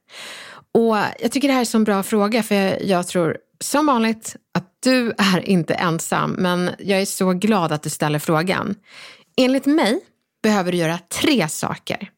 Och 0.75 0.97
jag 1.21 1.33
tycker 1.33 1.49
det 1.49 1.55
här 1.55 1.61
är 1.61 1.77
en 1.77 1.85
bra 1.85 2.03
fråga 2.03 2.43
för 2.43 2.55
jag, 2.55 2.85
jag 2.85 3.09
tror 3.09 3.37
som 3.61 3.87
vanligt 3.87 4.37
att 4.55 4.69
du 4.83 5.13
är 5.19 5.49
inte 5.49 5.75
ensam 5.75 6.31
men 6.31 6.71
jag 6.79 7.01
är 7.01 7.07
så 7.07 7.33
glad 7.33 7.73
att 7.73 7.83
du 7.83 7.91
ställer 7.91 8.19
frågan. 8.19 8.75
Enligt 9.37 9.67
mig 9.67 10.01
behöver 10.43 10.73
du 10.73 10.79
göra 10.79 10.99
tre 10.99 11.49
saker. 11.49 12.11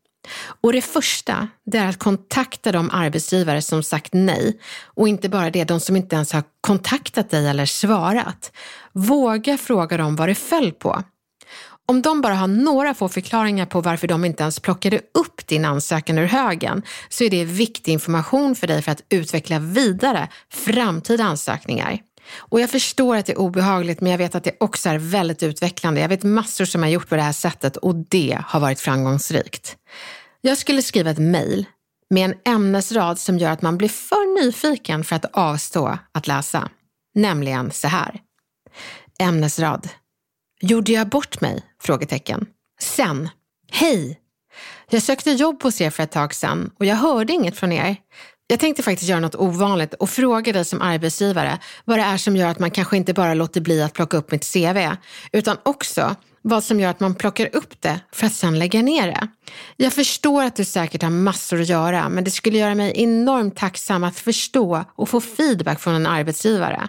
Och 0.61 0.72
det 0.72 0.82
första, 0.82 1.48
det 1.66 1.78
är 1.78 1.88
att 1.88 1.98
kontakta 1.98 2.72
de 2.72 2.90
arbetsgivare 2.90 3.62
som 3.62 3.82
sagt 3.82 4.14
nej. 4.14 4.61
Och 4.85 5.08
inte 5.08 5.28
bara 5.28 5.50
det, 5.50 5.64
de 5.64 5.80
som 5.80 5.96
inte 5.96 6.16
ens 6.16 6.32
har 6.32 6.42
kontaktat 6.61 7.30
dig 7.30 7.48
eller 7.48 7.66
svarat. 7.66 8.52
Våga 8.92 9.58
fråga 9.58 9.96
dem 9.96 10.16
vad 10.16 10.28
det 10.28 10.35
föll 10.35 10.72
på. 10.72 11.02
Om 11.88 12.02
de 12.02 12.20
bara 12.20 12.35
har 12.35 12.46
några 12.46 12.94
få 12.94 13.08
förklaringar 13.08 13.66
på 13.66 13.80
varför 13.80 14.08
de 14.08 14.24
inte 14.24 14.42
ens 14.42 14.61
plockade 14.61 14.96
upp 14.96 15.46
din 15.46 15.64
ansökan 15.64 16.18
ur 16.18 16.26
högen 16.26 16.82
så 17.08 17.24
är 17.24 17.30
det 17.30 17.44
viktig 17.44 17.92
information 17.92 18.56
för 18.56 18.66
dig 18.66 18.82
för 18.82 18.92
att 18.92 19.02
utveckla 19.08 19.58
vidare 19.58 20.28
framtida 20.50 21.24
ansökningar. 21.24 21.98
Och 22.37 22.61
jag 22.61 22.70
förstår 22.70 23.16
att 23.16 23.26
det 23.26 23.32
är 23.32 23.38
obehagligt 23.38 24.00
men 24.00 24.11
jag 24.11 24.18
vet 24.18 24.35
att 24.35 24.44
det 24.44 24.56
också 24.61 24.88
är 24.88 24.98
väldigt 24.98 25.42
utvecklande. 25.42 26.00
Jag 26.00 26.08
vet 26.08 26.22
massor 26.22 26.64
som 26.64 26.82
har 26.82 26.88
gjort 26.88 27.08
på 27.08 27.16
det 27.16 27.22
här 27.22 27.32
sättet 27.32 27.76
och 27.76 27.94
det 27.94 28.38
har 28.46 28.61
varit 28.61 28.80
framgångsrikt. 28.80 29.76
Jag 30.40 30.58
skulle 30.58 30.82
skriva 30.82 31.11
ett 31.11 31.18
mejl 31.18 31.66
med 32.11 32.24
en 32.30 32.54
ämnesrad 32.54 33.18
som 33.18 33.38
gör 33.38 33.50
att 33.50 33.62
man 33.62 33.78
blir 33.78 33.88
för 33.88 34.44
nyfiken 34.44 35.04
för 35.04 35.16
att 35.16 35.24
avstå 35.32 35.98
att 36.12 36.26
läsa. 36.26 36.68
Nämligen 37.14 37.70
så 37.70 37.88
här. 37.88 38.20
Ämnesrad. 39.18 39.88
Gjorde 40.61 40.92
jag 40.92 41.08
bort 41.08 41.40
mig? 41.40 41.62
Frågetecken. 41.82 42.46
Sen. 42.80 43.28
Hej! 43.70 44.18
Jag 44.90 45.02
sökte 45.02 45.30
jobb 45.30 45.62
hos 45.62 45.80
er 45.80 45.90
för 45.90 46.02
ett 46.02 46.12
tag 46.12 46.35
sedan 46.35 46.70
och 46.78 46.85
jag 46.85 46.96
hörde 46.96 47.32
inget 47.32 47.56
från 47.56 47.72
er. 47.72 47.96
Jag 48.46 48.61
tänkte 48.61 48.83
faktiskt 48.83 49.09
göra 49.11 49.20
något 49.20 49.35
ovanligt 49.35 49.94
och 49.94 50.11
fråga 50.11 50.52
dig 50.52 50.64
som 50.64 50.83
arbetsgivare 50.83 51.59
vad 51.85 51.98
det 51.98 52.02
är 52.02 52.16
som 52.16 52.37
gör 52.37 52.48
att 52.48 52.59
man 52.59 52.70
kanske 52.70 52.96
inte 52.96 53.14
bara 53.14 53.35
låter 53.35 53.61
bli 53.61 53.83
att 53.83 53.92
plocka 53.92 54.16
upp 54.16 54.31
mitt 54.31 54.52
CV, 54.52 54.96
utan 55.33 55.57
också 55.62 56.16
vad 56.42 56.64
som 56.64 56.81
gör 56.81 56.90
att 56.90 57.00
man 57.00 57.14
plockar 57.14 57.57
upp 57.57 57.81
det 57.81 58.00
för 58.12 58.26
att 58.26 58.33
sen 58.33 58.59
lägga 58.59 58.83
ner 58.83 59.07
det. 59.07 59.28
Jag 59.76 59.92
förstår 59.92 60.44
att 60.44 60.57
du 60.57 60.64
säkert 60.64 61.02
har 61.02 61.11
massor 61.11 61.61
att 61.61 61.68
göra, 61.68 62.09
men 62.09 62.24
det 62.24 62.31
skulle 62.31 62.59
göra 62.59 62.74
mig 62.74 62.92
enormt 62.96 63.57
tacksam 63.57 64.05
att 64.05 64.18
förstå 64.18 64.85
och 64.96 65.09
få 65.09 65.20
feedback 65.20 65.81
från 65.81 65.94
en 65.94 66.07
arbetsgivare. 66.07 66.88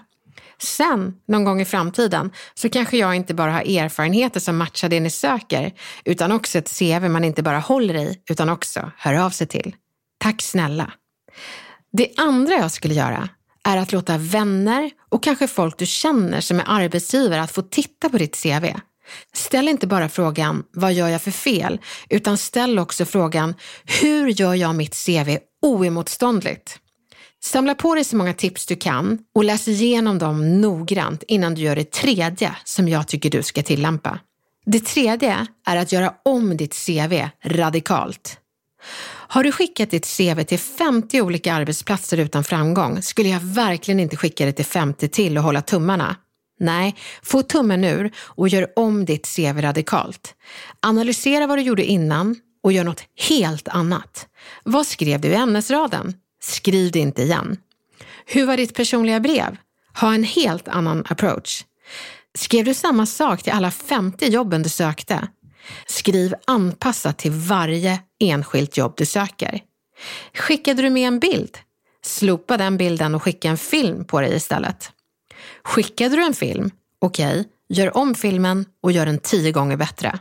Sen, 0.61 1.13
någon 1.27 1.43
gång 1.43 1.61
i 1.61 1.65
framtiden, 1.65 2.31
så 2.53 2.69
kanske 2.69 2.97
jag 2.97 3.15
inte 3.15 3.33
bara 3.33 3.51
har 3.51 3.61
erfarenheter 3.61 4.39
som 4.39 4.57
matchar 4.57 4.89
det 4.89 4.99
ni 4.99 5.09
söker, 5.09 5.73
utan 6.05 6.31
också 6.31 6.57
ett 6.57 6.79
CV 6.79 7.09
man 7.09 7.23
inte 7.23 7.43
bara 7.43 7.59
håller 7.59 7.95
i, 7.95 8.19
utan 8.29 8.49
också 8.49 8.91
hör 8.97 9.13
av 9.13 9.29
sig 9.29 9.47
till. 9.47 9.75
Tack 10.19 10.41
snälla! 10.41 10.91
Det 11.91 12.13
andra 12.17 12.53
jag 12.53 12.71
skulle 12.71 12.93
göra 12.93 13.29
är 13.63 13.77
att 13.77 13.91
låta 13.91 14.17
vänner 14.17 14.91
och 15.09 15.23
kanske 15.23 15.47
folk 15.47 15.77
du 15.77 15.85
känner 15.85 16.41
som 16.41 16.59
är 16.59 16.65
arbetsgivare 16.67 17.41
att 17.41 17.51
få 17.51 17.61
titta 17.61 18.09
på 18.09 18.17
ditt 18.17 18.43
CV. 18.43 18.65
Ställ 19.33 19.67
inte 19.67 19.87
bara 19.87 20.09
frågan 20.09 20.63
vad 20.73 20.93
gör 20.93 21.07
jag 21.07 21.21
för 21.21 21.31
fel, 21.31 21.79
utan 22.09 22.37
ställ 22.37 22.79
också 22.79 23.05
frågan 23.05 23.55
hur 24.01 24.27
gör 24.27 24.53
jag 24.53 24.75
mitt 24.75 25.05
CV 25.05 25.37
oemotståndligt? 25.61 26.79
Samla 27.43 27.75
på 27.75 27.95
dig 27.95 28.03
så 28.03 28.15
många 28.15 28.33
tips 28.33 28.65
du 28.65 28.75
kan 28.75 29.19
och 29.35 29.43
läs 29.43 29.67
igenom 29.67 30.19
dem 30.19 30.61
noggrant 30.61 31.23
innan 31.27 31.55
du 31.55 31.61
gör 31.61 31.75
det 31.75 31.91
tredje 31.91 32.55
som 32.63 32.89
jag 32.89 33.07
tycker 33.07 33.29
du 33.29 33.43
ska 33.43 33.63
tillämpa. 33.63 34.19
Det 34.65 34.85
tredje 34.85 35.47
är 35.65 35.77
att 35.77 35.91
göra 35.91 36.13
om 36.25 36.57
ditt 36.57 36.85
CV 36.85 37.27
radikalt. 37.43 38.39
Har 39.33 39.43
du 39.43 39.51
skickat 39.51 39.91
ditt 39.91 40.17
CV 40.17 40.43
till 40.43 40.59
50 40.59 41.21
olika 41.21 41.53
arbetsplatser 41.53 42.17
utan 42.17 42.43
framgång 42.43 43.01
skulle 43.01 43.29
jag 43.29 43.39
verkligen 43.39 43.99
inte 43.99 44.17
skicka 44.17 44.45
det 44.45 44.51
till 44.51 44.65
50 44.65 45.07
till 45.07 45.37
och 45.37 45.43
hålla 45.43 45.61
tummarna. 45.61 46.15
Nej, 46.59 46.95
få 47.23 47.41
tummen 47.41 47.83
ur 47.83 48.11
och 48.17 48.47
gör 48.47 48.67
om 48.75 49.05
ditt 49.05 49.35
CV 49.35 49.61
radikalt. 49.61 50.35
Analysera 50.79 51.47
vad 51.47 51.57
du 51.57 51.61
gjorde 51.61 51.85
innan 51.85 52.35
och 52.63 52.71
gör 52.71 52.83
något 52.83 53.03
helt 53.29 53.67
annat. 53.67 54.27
Vad 54.63 54.87
skrev 54.87 55.21
du 55.21 55.27
i 55.27 55.35
ämnesraden? 55.35 56.13
Skriv 56.41 56.91
det 56.91 56.99
inte 56.99 57.21
igen. 57.21 57.57
Hur 58.25 58.45
var 58.45 58.57
ditt 58.57 58.75
personliga 58.75 59.19
brev? 59.19 59.57
Ha 59.99 60.13
en 60.13 60.23
helt 60.23 60.67
annan 60.67 61.03
approach. 61.09 61.63
Skrev 62.37 62.65
du 62.65 62.73
samma 62.73 63.05
sak 63.05 63.43
till 63.43 63.53
alla 63.53 63.71
50 63.71 64.29
jobben 64.29 64.63
du 64.63 64.69
sökte? 64.69 65.27
Skriv 65.85 66.33
anpassat 66.47 67.17
till 67.17 67.31
varje 67.31 68.01
enskilt 68.19 68.77
jobb 68.77 68.93
du 68.97 69.05
söker. 69.05 69.59
Skickade 70.33 70.81
du 70.81 70.89
med 70.89 71.07
en 71.07 71.19
bild? 71.19 71.57
Slopa 72.05 72.57
den 72.57 72.77
bilden 72.77 73.15
och 73.15 73.23
skicka 73.23 73.49
en 73.49 73.57
film 73.57 74.05
på 74.05 74.21
dig 74.21 74.35
istället. 74.35 74.91
Skickade 75.63 76.15
du 76.15 76.25
en 76.25 76.33
film? 76.33 76.71
Okej, 76.99 77.39
okay, 77.39 77.43
gör 77.69 77.97
om 77.97 78.15
filmen 78.15 78.65
och 78.83 78.91
gör 78.91 79.05
den 79.05 79.19
tio 79.19 79.51
gånger 79.51 79.77
bättre. 79.77 80.19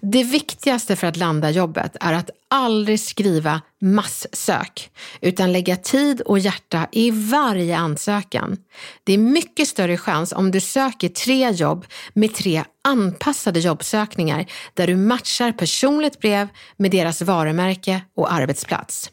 Det 0.00 0.24
viktigaste 0.24 0.96
för 0.96 1.06
att 1.06 1.16
landa 1.16 1.50
jobbet 1.50 1.96
är 2.00 2.12
att 2.12 2.30
aldrig 2.50 3.00
skriva 3.00 3.60
massök, 3.80 4.90
utan 5.20 5.52
lägga 5.52 5.76
tid 5.76 6.20
och 6.20 6.38
hjärta 6.38 6.86
i 6.92 7.10
varje 7.10 7.76
ansökan. 7.76 8.56
Det 9.04 9.12
är 9.12 9.18
mycket 9.18 9.68
större 9.68 9.96
chans 9.96 10.32
om 10.32 10.50
du 10.50 10.60
söker 10.60 11.08
tre 11.08 11.50
jobb 11.50 11.86
med 12.12 12.34
tre 12.34 12.64
anpassade 12.84 13.60
jobbsökningar 13.60 14.46
där 14.74 14.86
du 14.86 14.96
matchar 14.96 15.52
personligt 15.52 16.20
brev 16.20 16.48
med 16.76 16.90
deras 16.90 17.22
varumärke 17.22 18.00
och 18.14 18.32
arbetsplats. 18.32 19.10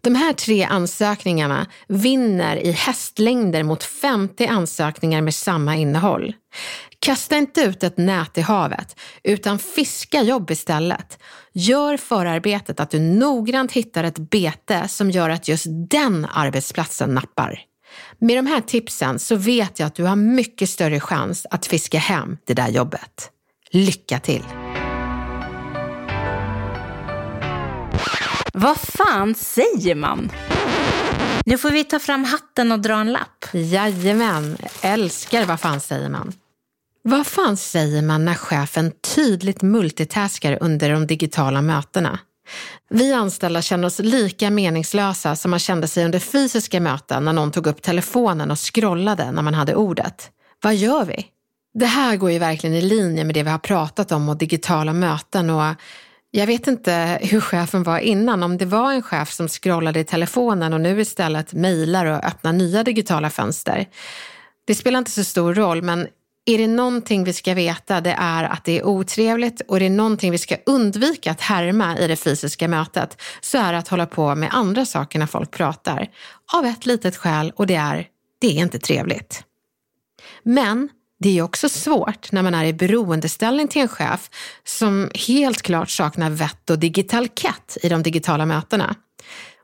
De 0.00 0.14
här 0.14 0.32
tre 0.32 0.64
ansökningarna 0.64 1.66
vinner 1.88 2.56
i 2.56 2.70
hästlängder 2.70 3.62
mot 3.62 3.84
50 3.84 4.46
ansökningar 4.46 5.20
med 5.20 5.34
samma 5.34 5.76
innehåll. 5.76 6.34
Kasta 6.98 7.36
inte 7.36 7.60
ut 7.60 7.82
ett 7.82 7.96
nät 7.96 8.38
i 8.38 8.40
havet, 8.40 9.00
utan 9.22 9.58
fiska 9.58 10.22
jobb 10.22 10.50
istället. 10.50 11.18
Gör 11.52 11.96
förarbetet 11.96 12.80
att 12.80 12.90
du 12.90 13.00
noggrant 13.00 13.72
hittar 13.72 14.04
ett 14.04 14.18
bete 14.18 14.88
som 14.88 15.10
gör 15.10 15.30
att 15.30 15.48
just 15.48 15.66
den 15.68 16.26
arbetsplatsen 16.34 17.14
nappar. 17.14 17.60
Med 18.18 18.36
de 18.36 18.46
här 18.46 18.60
tipsen 18.60 19.18
så 19.18 19.36
vet 19.36 19.78
jag 19.78 19.86
att 19.86 19.94
du 19.94 20.04
har 20.04 20.16
mycket 20.16 20.70
större 20.70 21.00
chans 21.00 21.46
att 21.50 21.66
fiska 21.66 21.98
hem 21.98 22.36
det 22.46 22.54
där 22.54 22.68
jobbet. 22.68 23.30
Lycka 23.70 24.18
till! 24.18 24.44
Vad 28.54 28.76
fan 28.78 29.34
säger 29.34 29.94
man? 29.94 30.32
Nu 31.46 31.58
får 31.58 31.70
vi 31.70 31.84
ta 31.84 31.98
fram 31.98 32.24
hatten 32.24 32.72
och 32.72 32.80
dra 32.80 32.94
en 32.94 33.12
lapp. 33.12 33.44
Jajamän, 33.52 34.56
älskar 34.82 35.44
vad 35.44 35.60
fan 35.60 35.80
säger 35.80 36.08
man. 36.08 36.32
Vad 37.02 37.26
fan 37.26 37.56
säger 37.56 38.02
man 38.02 38.24
när 38.24 38.34
chefen 38.34 38.92
tydligt 39.14 39.62
multitaskar 39.62 40.58
under 40.60 40.90
de 40.90 41.06
digitala 41.06 41.62
mötena? 41.62 42.18
Vi 42.90 43.12
anställda 43.12 43.62
känner 43.62 43.86
oss 43.86 43.98
lika 43.98 44.50
meningslösa 44.50 45.36
som 45.36 45.50
man 45.50 45.60
kände 45.60 45.88
sig 45.88 46.04
under 46.04 46.18
fysiska 46.18 46.80
möten 46.80 47.24
när 47.24 47.32
någon 47.32 47.50
tog 47.50 47.66
upp 47.66 47.82
telefonen 47.82 48.50
och 48.50 48.74
scrollade 48.74 49.32
när 49.32 49.42
man 49.42 49.54
hade 49.54 49.74
ordet. 49.74 50.30
Vad 50.62 50.74
gör 50.74 51.04
vi? 51.04 51.26
Det 51.74 51.86
här 51.86 52.16
går 52.16 52.30
ju 52.30 52.38
verkligen 52.38 52.76
i 52.76 52.80
linje 52.80 53.24
med 53.24 53.34
det 53.34 53.42
vi 53.42 53.50
har 53.50 53.58
pratat 53.58 54.12
om 54.12 54.28
och 54.28 54.36
digitala 54.36 54.92
möten 54.92 55.50
och 55.50 55.74
jag 56.34 56.46
vet 56.46 56.66
inte 56.66 57.18
hur 57.22 57.40
chefen 57.40 57.82
var 57.82 57.98
innan, 57.98 58.42
om 58.42 58.58
det 58.58 58.64
var 58.64 58.92
en 58.92 59.02
chef 59.02 59.32
som 59.32 59.48
scrollade 59.48 60.00
i 60.00 60.04
telefonen 60.04 60.72
och 60.72 60.80
nu 60.80 61.00
istället 61.00 61.52
mejlar 61.52 62.06
och 62.06 62.24
öppnar 62.24 62.52
nya 62.52 62.82
digitala 62.82 63.30
fönster. 63.30 63.86
Det 64.64 64.74
spelar 64.74 64.98
inte 64.98 65.10
så 65.10 65.24
stor 65.24 65.54
roll, 65.54 65.82
men 65.82 66.08
är 66.44 66.58
det 66.58 66.66
någonting 66.66 67.24
vi 67.24 67.32
ska 67.32 67.54
veta 67.54 68.00
det 68.00 68.16
är 68.18 68.44
att 68.44 68.64
det 68.64 68.78
är 68.78 68.86
otrevligt 68.86 69.60
och 69.60 69.78
det 69.78 69.86
är 69.86 69.90
någonting 69.90 70.30
vi 70.30 70.38
ska 70.38 70.56
undvika 70.66 71.30
att 71.30 71.40
härma 71.40 71.98
i 71.98 72.06
det 72.06 72.16
fysiska 72.16 72.68
mötet 72.68 73.22
så 73.40 73.58
är 73.58 73.72
det 73.72 73.78
att 73.78 73.88
hålla 73.88 74.06
på 74.06 74.34
med 74.34 74.48
andra 74.52 74.84
saker 74.84 75.18
när 75.18 75.26
folk 75.26 75.50
pratar. 75.50 76.08
Av 76.54 76.66
ett 76.66 76.86
litet 76.86 77.16
skäl 77.16 77.52
och 77.56 77.66
det 77.66 77.74
är, 77.74 78.06
det 78.38 78.58
är 78.58 78.62
inte 78.62 78.78
trevligt. 78.78 79.44
Men 80.42 80.88
det 81.22 81.38
är 81.38 81.42
också 81.42 81.68
svårt 81.68 82.32
när 82.32 82.42
man 82.42 82.54
är 82.54 82.64
i 82.64 82.72
beroendeställning 82.72 83.68
till 83.68 83.82
en 83.82 83.88
chef 83.88 84.30
som 84.64 85.10
helt 85.28 85.62
klart 85.62 85.90
saknar 85.90 86.30
vett 86.30 86.70
och 86.70 86.78
digitalkett 86.78 87.76
i 87.82 87.88
de 87.88 88.02
digitala 88.02 88.46
mötena. 88.46 88.94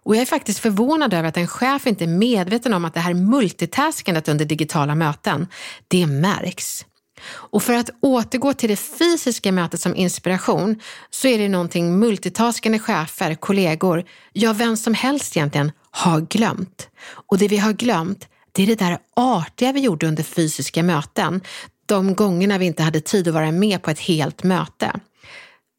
Och 0.05 0.16
jag 0.16 0.23
är 0.23 0.27
faktiskt 0.27 0.59
förvånad 0.59 1.14
över 1.14 1.29
att 1.29 1.37
en 1.37 1.47
chef 1.47 1.87
inte 1.87 2.05
är 2.05 2.09
medveten 2.09 2.75
om 2.75 2.85
att 2.85 2.94
det 2.94 3.01
här 3.01 3.14
multitaskandet 3.14 4.29
under 4.29 4.44
digitala 4.44 4.94
möten, 4.94 5.47
det 5.88 6.07
märks. 6.07 6.85
Och 7.31 7.62
för 7.62 7.73
att 7.73 7.90
återgå 8.01 8.53
till 8.53 8.68
det 8.68 8.77
fysiska 8.77 9.53
mötet 9.53 9.81
som 9.81 9.97
inspiration 9.97 10.81
så 11.11 11.29
är 11.29 11.38
det 11.38 11.49
någonting 11.49 11.99
multitaskande 11.99 12.79
chefer, 12.79 13.35
kollegor, 13.35 14.05
ja 14.33 14.53
vem 14.53 14.77
som 14.77 14.94
helst 14.94 15.37
egentligen, 15.37 15.73
har 15.90 16.21
glömt. 16.21 16.88
Och 17.09 17.38
det 17.38 17.49
vi 17.49 17.57
har 17.57 17.73
glömt, 17.73 18.29
det 18.59 18.62
är 18.62 18.66
det 18.66 18.75
där 18.75 18.99
artiga 19.16 19.73
vi 19.73 19.81
gjorde 19.81 20.07
under 20.07 20.23
fysiska 20.23 20.83
möten. 20.83 21.40
De 21.87 22.14
gångerna 22.14 22.59
vi 22.59 22.66
inte 22.66 22.83
hade 22.83 23.01
tid 23.01 23.29
att 23.29 23.35
vara 23.35 23.53
med 23.53 23.83
på 23.83 23.90
ett 23.90 23.99
helt 23.99 24.42
möte. 24.42 24.92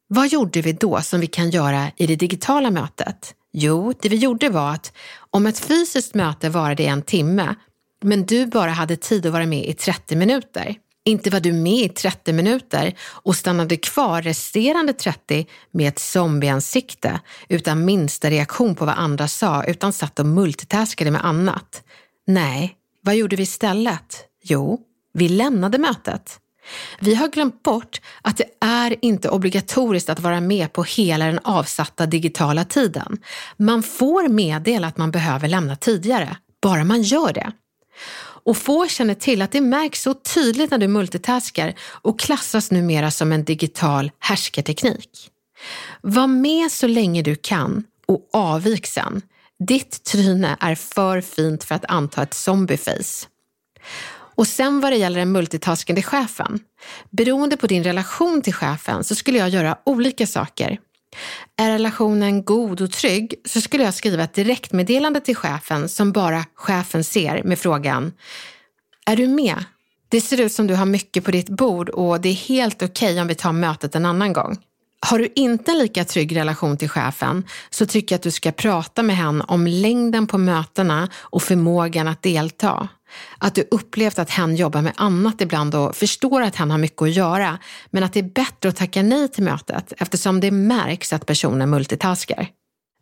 Vad 0.08 0.28
gjorde 0.28 0.60
vi 0.60 0.72
då 0.72 1.00
som 1.00 1.20
vi 1.20 1.26
kan 1.26 1.50
göra 1.50 1.90
i 1.96 2.06
det 2.06 2.16
digitala 2.16 2.70
mötet? 2.70 3.34
Jo, 3.52 3.94
det 4.00 4.08
vi 4.08 4.16
gjorde 4.16 4.48
var 4.48 4.72
att 4.72 4.92
om 5.30 5.46
ett 5.46 5.58
fysiskt 5.58 6.14
möte 6.14 6.48
varade 6.48 6.82
en 6.82 7.02
timme, 7.02 7.54
men 8.02 8.26
du 8.26 8.46
bara 8.46 8.70
hade 8.70 8.96
tid 8.96 9.26
att 9.26 9.32
vara 9.32 9.46
med 9.46 9.66
i 9.66 9.72
30 9.72 10.16
minuter, 10.16 10.76
inte 11.04 11.30
var 11.30 11.40
du 11.40 11.52
med 11.52 11.84
i 11.84 11.88
30 11.88 12.32
minuter 12.32 12.94
och 13.02 13.36
stannade 13.36 13.76
kvar 13.76 14.22
resterande 14.22 14.92
30 14.92 15.46
med 15.70 15.88
ett 15.88 15.98
zombieansikte 15.98 17.20
utan 17.48 17.84
minsta 17.84 18.30
reaktion 18.30 18.74
på 18.74 18.84
vad 18.84 18.94
andra 18.98 19.28
sa 19.28 19.64
utan 19.64 19.92
satt 19.92 20.18
och 20.18 20.26
multitaskade 20.26 21.10
med 21.10 21.24
annat. 21.24 21.82
Nej, 22.30 22.76
vad 23.02 23.16
gjorde 23.16 23.36
vi 23.36 23.42
istället? 23.42 24.24
Jo, 24.42 24.80
vi 25.12 25.28
lämnade 25.28 25.78
mötet. 25.78 26.38
Vi 27.00 27.14
har 27.14 27.28
glömt 27.28 27.62
bort 27.62 28.00
att 28.22 28.36
det 28.36 28.44
är 28.60 28.96
inte 29.04 29.28
obligatoriskt 29.28 30.08
att 30.08 30.20
vara 30.20 30.40
med 30.40 30.72
på 30.72 30.82
hela 30.82 31.26
den 31.26 31.38
avsatta 31.44 32.06
digitala 32.06 32.64
tiden. 32.64 33.18
Man 33.56 33.82
får 33.82 34.28
meddela 34.28 34.86
att 34.86 34.96
man 34.96 35.10
behöver 35.10 35.48
lämna 35.48 35.76
tidigare, 35.76 36.36
bara 36.62 36.84
man 36.84 37.02
gör 37.02 37.32
det. 37.32 37.52
Och 38.44 38.56
få 38.56 38.88
känner 38.88 39.14
till 39.14 39.42
att 39.42 39.52
det 39.52 39.60
märks 39.60 40.02
så 40.02 40.14
tydligt 40.14 40.70
när 40.70 40.78
du 40.78 40.88
multitaskar 40.88 41.74
och 41.80 42.20
klassas 42.20 42.70
numera 42.70 43.10
som 43.10 43.32
en 43.32 43.44
digital 43.44 44.10
härskarteknik. 44.18 45.30
Var 46.00 46.26
med 46.26 46.72
så 46.72 46.86
länge 46.86 47.22
du 47.22 47.36
kan 47.36 47.84
och 48.06 48.28
avvik 48.32 48.86
sen. 48.86 49.22
Ditt 49.66 50.04
tryne 50.04 50.56
är 50.60 50.74
för 50.74 51.20
fint 51.20 51.64
för 51.64 51.74
att 51.74 51.84
anta 51.88 52.22
ett 52.22 52.34
zombieface. 52.34 53.26
Och 54.34 54.46
sen 54.46 54.80
vad 54.80 54.92
det 54.92 54.96
gäller 54.96 55.18
den 55.18 55.32
multitaskande 55.32 56.02
chefen. 56.02 56.60
Beroende 57.10 57.56
på 57.56 57.66
din 57.66 57.84
relation 57.84 58.42
till 58.42 58.54
chefen 58.54 59.04
så 59.04 59.14
skulle 59.14 59.38
jag 59.38 59.48
göra 59.48 59.78
olika 59.84 60.26
saker. 60.26 60.78
Är 61.56 61.70
relationen 61.70 62.44
god 62.44 62.80
och 62.80 62.92
trygg 62.92 63.34
så 63.44 63.60
skulle 63.60 63.84
jag 63.84 63.94
skriva 63.94 64.24
ett 64.24 64.34
direktmeddelande 64.34 65.20
till 65.20 65.36
chefen 65.36 65.88
som 65.88 66.12
bara 66.12 66.44
chefen 66.54 67.04
ser 67.04 67.42
med 67.42 67.58
frågan 67.58 68.12
Är 69.06 69.16
du 69.16 69.26
med? 69.28 69.64
Det 70.08 70.20
ser 70.20 70.40
ut 70.40 70.52
som 70.52 70.66
du 70.66 70.74
har 70.74 70.86
mycket 70.86 71.24
på 71.24 71.30
ditt 71.30 71.48
bord 71.48 71.88
och 71.88 72.20
det 72.20 72.28
är 72.28 72.34
helt 72.34 72.82
okej 72.82 73.10
okay 73.10 73.20
om 73.20 73.28
vi 73.28 73.34
tar 73.34 73.52
mötet 73.52 73.94
en 73.94 74.06
annan 74.06 74.32
gång. 74.32 74.58
Har 75.06 75.18
du 75.18 75.32
inte 75.34 75.70
en 75.70 75.78
lika 75.78 76.04
trygg 76.04 76.36
relation 76.36 76.76
till 76.76 76.88
chefen 76.88 77.44
så 77.70 77.86
tycker 77.86 78.14
jag 78.14 78.18
att 78.18 78.22
du 78.22 78.30
ska 78.30 78.52
prata 78.52 79.02
med 79.02 79.16
henne 79.16 79.44
om 79.48 79.66
längden 79.66 80.26
på 80.26 80.38
mötena 80.38 81.08
och 81.20 81.42
förmågan 81.42 82.08
att 82.08 82.22
delta. 82.22 82.88
Att 83.38 83.54
du 83.54 83.68
upplevt 83.70 84.18
att 84.18 84.30
hen 84.30 84.56
jobbar 84.56 84.82
med 84.82 84.92
annat 84.96 85.40
ibland 85.40 85.74
och 85.74 85.96
förstår 85.96 86.42
att 86.42 86.56
hen 86.56 86.70
har 86.70 86.78
mycket 86.78 87.02
att 87.02 87.12
göra, 87.12 87.58
men 87.90 88.02
att 88.02 88.12
det 88.12 88.20
är 88.20 88.30
bättre 88.34 88.68
att 88.68 88.76
tacka 88.76 89.02
nej 89.02 89.28
till 89.28 89.44
mötet 89.44 89.92
eftersom 89.98 90.40
det 90.40 90.50
märks 90.50 91.12
att 91.12 91.26
personen 91.26 91.70
multitaskar. 91.70 92.48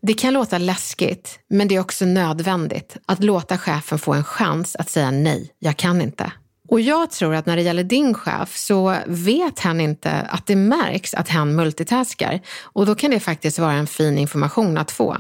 Det 0.02 0.14
kan 0.14 0.34
låta 0.34 0.58
läskigt, 0.58 1.38
men 1.50 1.68
det 1.68 1.76
är 1.76 1.80
också 1.80 2.04
nödvändigt 2.04 2.96
att 3.06 3.24
låta 3.24 3.58
chefen 3.58 3.98
få 3.98 4.14
en 4.14 4.24
chans 4.24 4.76
att 4.76 4.90
säga 4.90 5.10
nej, 5.10 5.52
jag 5.58 5.76
kan 5.76 6.02
inte. 6.02 6.32
Och 6.68 6.80
jag 6.80 7.10
tror 7.10 7.34
att 7.34 7.46
när 7.46 7.56
det 7.56 7.62
gäller 7.62 7.84
din 7.84 8.14
chef 8.14 8.56
så 8.56 8.96
vet 9.06 9.60
hen 9.60 9.80
inte 9.80 10.10
att 10.10 10.46
det 10.46 10.56
märks 10.56 11.14
att 11.14 11.28
hen 11.28 11.56
multitaskar 11.56 12.40
och 12.62 12.86
då 12.86 12.94
kan 12.94 13.10
det 13.10 13.20
faktiskt 13.20 13.58
vara 13.58 13.72
en 13.72 13.86
fin 13.86 14.18
information 14.18 14.78
att 14.78 14.90
få. 14.90 15.16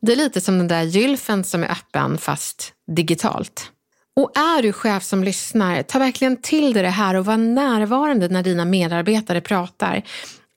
Det 0.00 0.12
är 0.12 0.16
lite 0.16 0.40
som 0.40 0.58
den 0.58 0.68
där 0.68 0.82
gylfen 0.82 1.44
som 1.44 1.62
är 1.62 1.70
öppen 1.70 2.18
fast 2.18 2.72
digitalt. 2.96 3.70
Och 4.16 4.38
är 4.38 4.62
du 4.62 4.72
chef 4.72 5.02
som 5.02 5.24
lyssnar, 5.24 5.82
ta 5.82 5.98
verkligen 5.98 6.36
till 6.36 6.72
dig 6.72 6.82
det 6.82 6.88
här 6.88 7.14
och 7.14 7.24
var 7.24 7.36
närvarande 7.36 8.28
när 8.28 8.42
dina 8.42 8.64
medarbetare 8.64 9.40
pratar. 9.40 10.02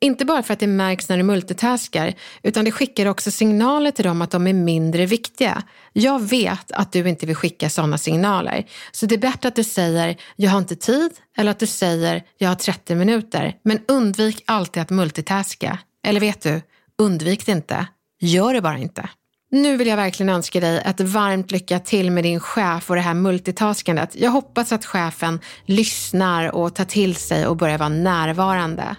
Inte 0.01 0.25
bara 0.25 0.43
för 0.43 0.53
att 0.53 0.59
det 0.59 0.67
märks 0.67 1.09
när 1.09 1.17
du 1.17 1.23
multitaskar, 1.23 2.13
utan 2.43 2.65
det 2.65 2.71
skickar 2.71 3.05
också 3.05 3.31
signaler 3.31 3.91
till 3.91 4.05
dem 4.05 4.21
att 4.21 4.31
de 4.31 4.47
är 4.47 4.53
mindre 4.53 5.05
viktiga. 5.05 5.63
Jag 5.93 6.21
vet 6.21 6.71
att 6.71 6.91
du 6.91 7.09
inte 7.09 7.25
vill 7.25 7.35
skicka 7.35 7.69
sådana 7.69 7.97
signaler. 7.97 8.65
Så 8.91 9.05
det 9.05 9.15
är 9.15 9.19
bättre 9.19 9.47
att 9.47 9.55
du 9.55 9.63
säger, 9.63 10.15
jag 10.35 10.51
har 10.51 10.59
inte 10.59 10.75
tid, 10.75 11.11
eller 11.37 11.51
att 11.51 11.59
du 11.59 11.67
säger, 11.67 12.23
jag 12.37 12.49
har 12.49 12.55
30 12.55 12.95
minuter. 12.95 13.55
Men 13.63 13.79
undvik 13.87 14.43
alltid 14.45 14.81
att 14.81 14.89
multitaska. 14.89 15.79
Eller 16.03 16.19
vet 16.19 16.41
du, 16.41 16.61
undvik 16.97 17.45
det 17.45 17.51
inte. 17.51 17.87
Gör 18.21 18.53
det 18.53 18.61
bara 18.61 18.77
inte. 18.77 19.09
Nu 19.51 19.77
vill 19.77 19.87
jag 19.87 19.97
verkligen 19.97 20.29
önska 20.29 20.59
dig 20.59 20.81
ett 20.85 20.99
varmt 20.99 21.51
lycka 21.51 21.79
till 21.79 22.11
med 22.11 22.23
din 22.23 22.39
chef 22.39 22.89
och 22.89 22.95
det 22.95 23.01
här 23.01 23.13
multitaskandet. 23.13 24.15
Jag 24.15 24.31
hoppas 24.31 24.71
att 24.71 24.85
chefen 24.85 25.39
lyssnar 25.65 26.55
och 26.55 26.75
tar 26.75 26.85
till 26.85 27.15
sig 27.15 27.47
och 27.47 27.57
börjar 27.57 27.77
vara 27.77 27.89
närvarande. 27.89 28.95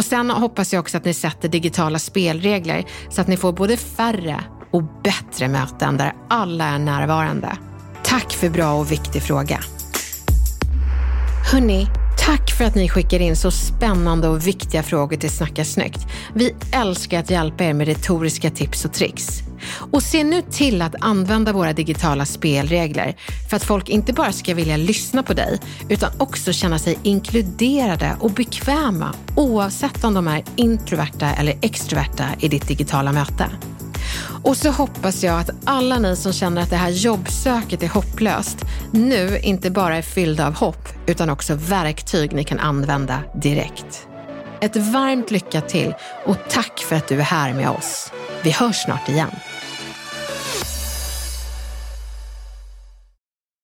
Och 0.00 0.04
sen 0.04 0.30
hoppas 0.30 0.72
jag 0.72 0.80
också 0.80 0.96
att 0.96 1.04
ni 1.04 1.14
sätter 1.14 1.48
digitala 1.48 1.98
spelregler 1.98 2.84
så 3.10 3.20
att 3.20 3.28
ni 3.28 3.36
får 3.36 3.52
både 3.52 3.76
färre 3.76 4.44
och 4.70 4.82
bättre 5.04 5.48
möten 5.48 5.96
där 5.96 6.12
alla 6.28 6.64
är 6.64 6.78
närvarande. 6.78 7.56
Tack 8.04 8.32
för 8.32 8.48
bra 8.48 8.72
och 8.72 8.92
viktig 8.92 9.22
fråga. 9.22 9.60
Hörni, 11.52 11.86
Tack 12.26 12.50
för 12.50 12.64
att 12.64 12.74
ni 12.74 12.88
skickar 12.88 13.20
in 13.20 13.36
så 13.36 13.50
spännande 13.50 14.28
och 14.28 14.46
viktiga 14.46 14.82
frågor 14.82 15.16
till 15.16 15.30
Snacka 15.30 15.64
snyggt. 15.64 16.06
Vi 16.34 16.54
älskar 16.72 17.20
att 17.20 17.30
hjälpa 17.30 17.64
er 17.64 17.72
med 17.72 17.86
retoriska 17.86 18.50
tips 18.50 18.84
och 18.84 18.92
tricks. 18.92 19.42
Och 19.92 20.02
se 20.02 20.24
nu 20.24 20.42
till 20.42 20.82
att 20.82 20.94
använda 21.00 21.52
våra 21.52 21.72
digitala 21.72 22.24
spelregler 22.24 23.16
för 23.50 23.56
att 23.56 23.64
folk 23.64 23.88
inte 23.88 24.12
bara 24.12 24.32
ska 24.32 24.54
vilja 24.54 24.76
lyssna 24.76 25.22
på 25.22 25.34
dig 25.34 25.58
utan 25.88 26.10
också 26.18 26.52
känna 26.52 26.78
sig 26.78 26.98
inkluderade 27.02 28.16
och 28.20 28.30
bekväma 28.30 29.14
oavsett 29.36 30.04
om 30.04 30.14
de 30.14 30.28
är 30.28 30.44
introverta 30.56 31.32
eller 31.32 31.58
extroverta 31.62 32.24
i 32.40 32.48
ditt 32.48 32.68
digitala 32.68 33.12
möte. 33.12 33.46
Och 34.42 34.56
så 34.56 34.70
hoppas 34.70 35.22
jag 35.22 35.40
att 35.40 35.50
alla 35.64 35.98
ni 35.98 36.16
som 36.16 36.32
känner 36.32 36.62
att 36.62 36.70
det 36.70 36.76
här 36.76 36.90
jobbsöket 36.90 37.82
är 37.82 37.88
hopplöst 37.88 38.58
nu 38.92 39.38
inte 39.42 39.70
bara 39.70 39.96
är 39.96 40.02
fyllda 40.02 40.46
av 40.46 40.54
hopp 40.54 40.88
utan 41.06 41.30
också 41.30 41.54
verktyg 41.54 42.32
ni 42.32 42.44
kan 42.44 42.58
använda 42.58 43.18
direkt. 43.42 44.09
Ett 44.60 44.76
varmt 44.76 45.30
lycka 45.30 45.60
till 45.60 45.94
och 46.24 46.36
tack 46.48 46.78
för 46.78 46.96
att 46.96 47.08
du 47.08 47.18
är 47.18 47.22
här 47.22 47.54
med 47.54 47.70
oss. 47.70 48.12
Vi 48.42 48.50
hörs 48.50 48.76
snart 48.76 49.08
igen. 49.08 49.30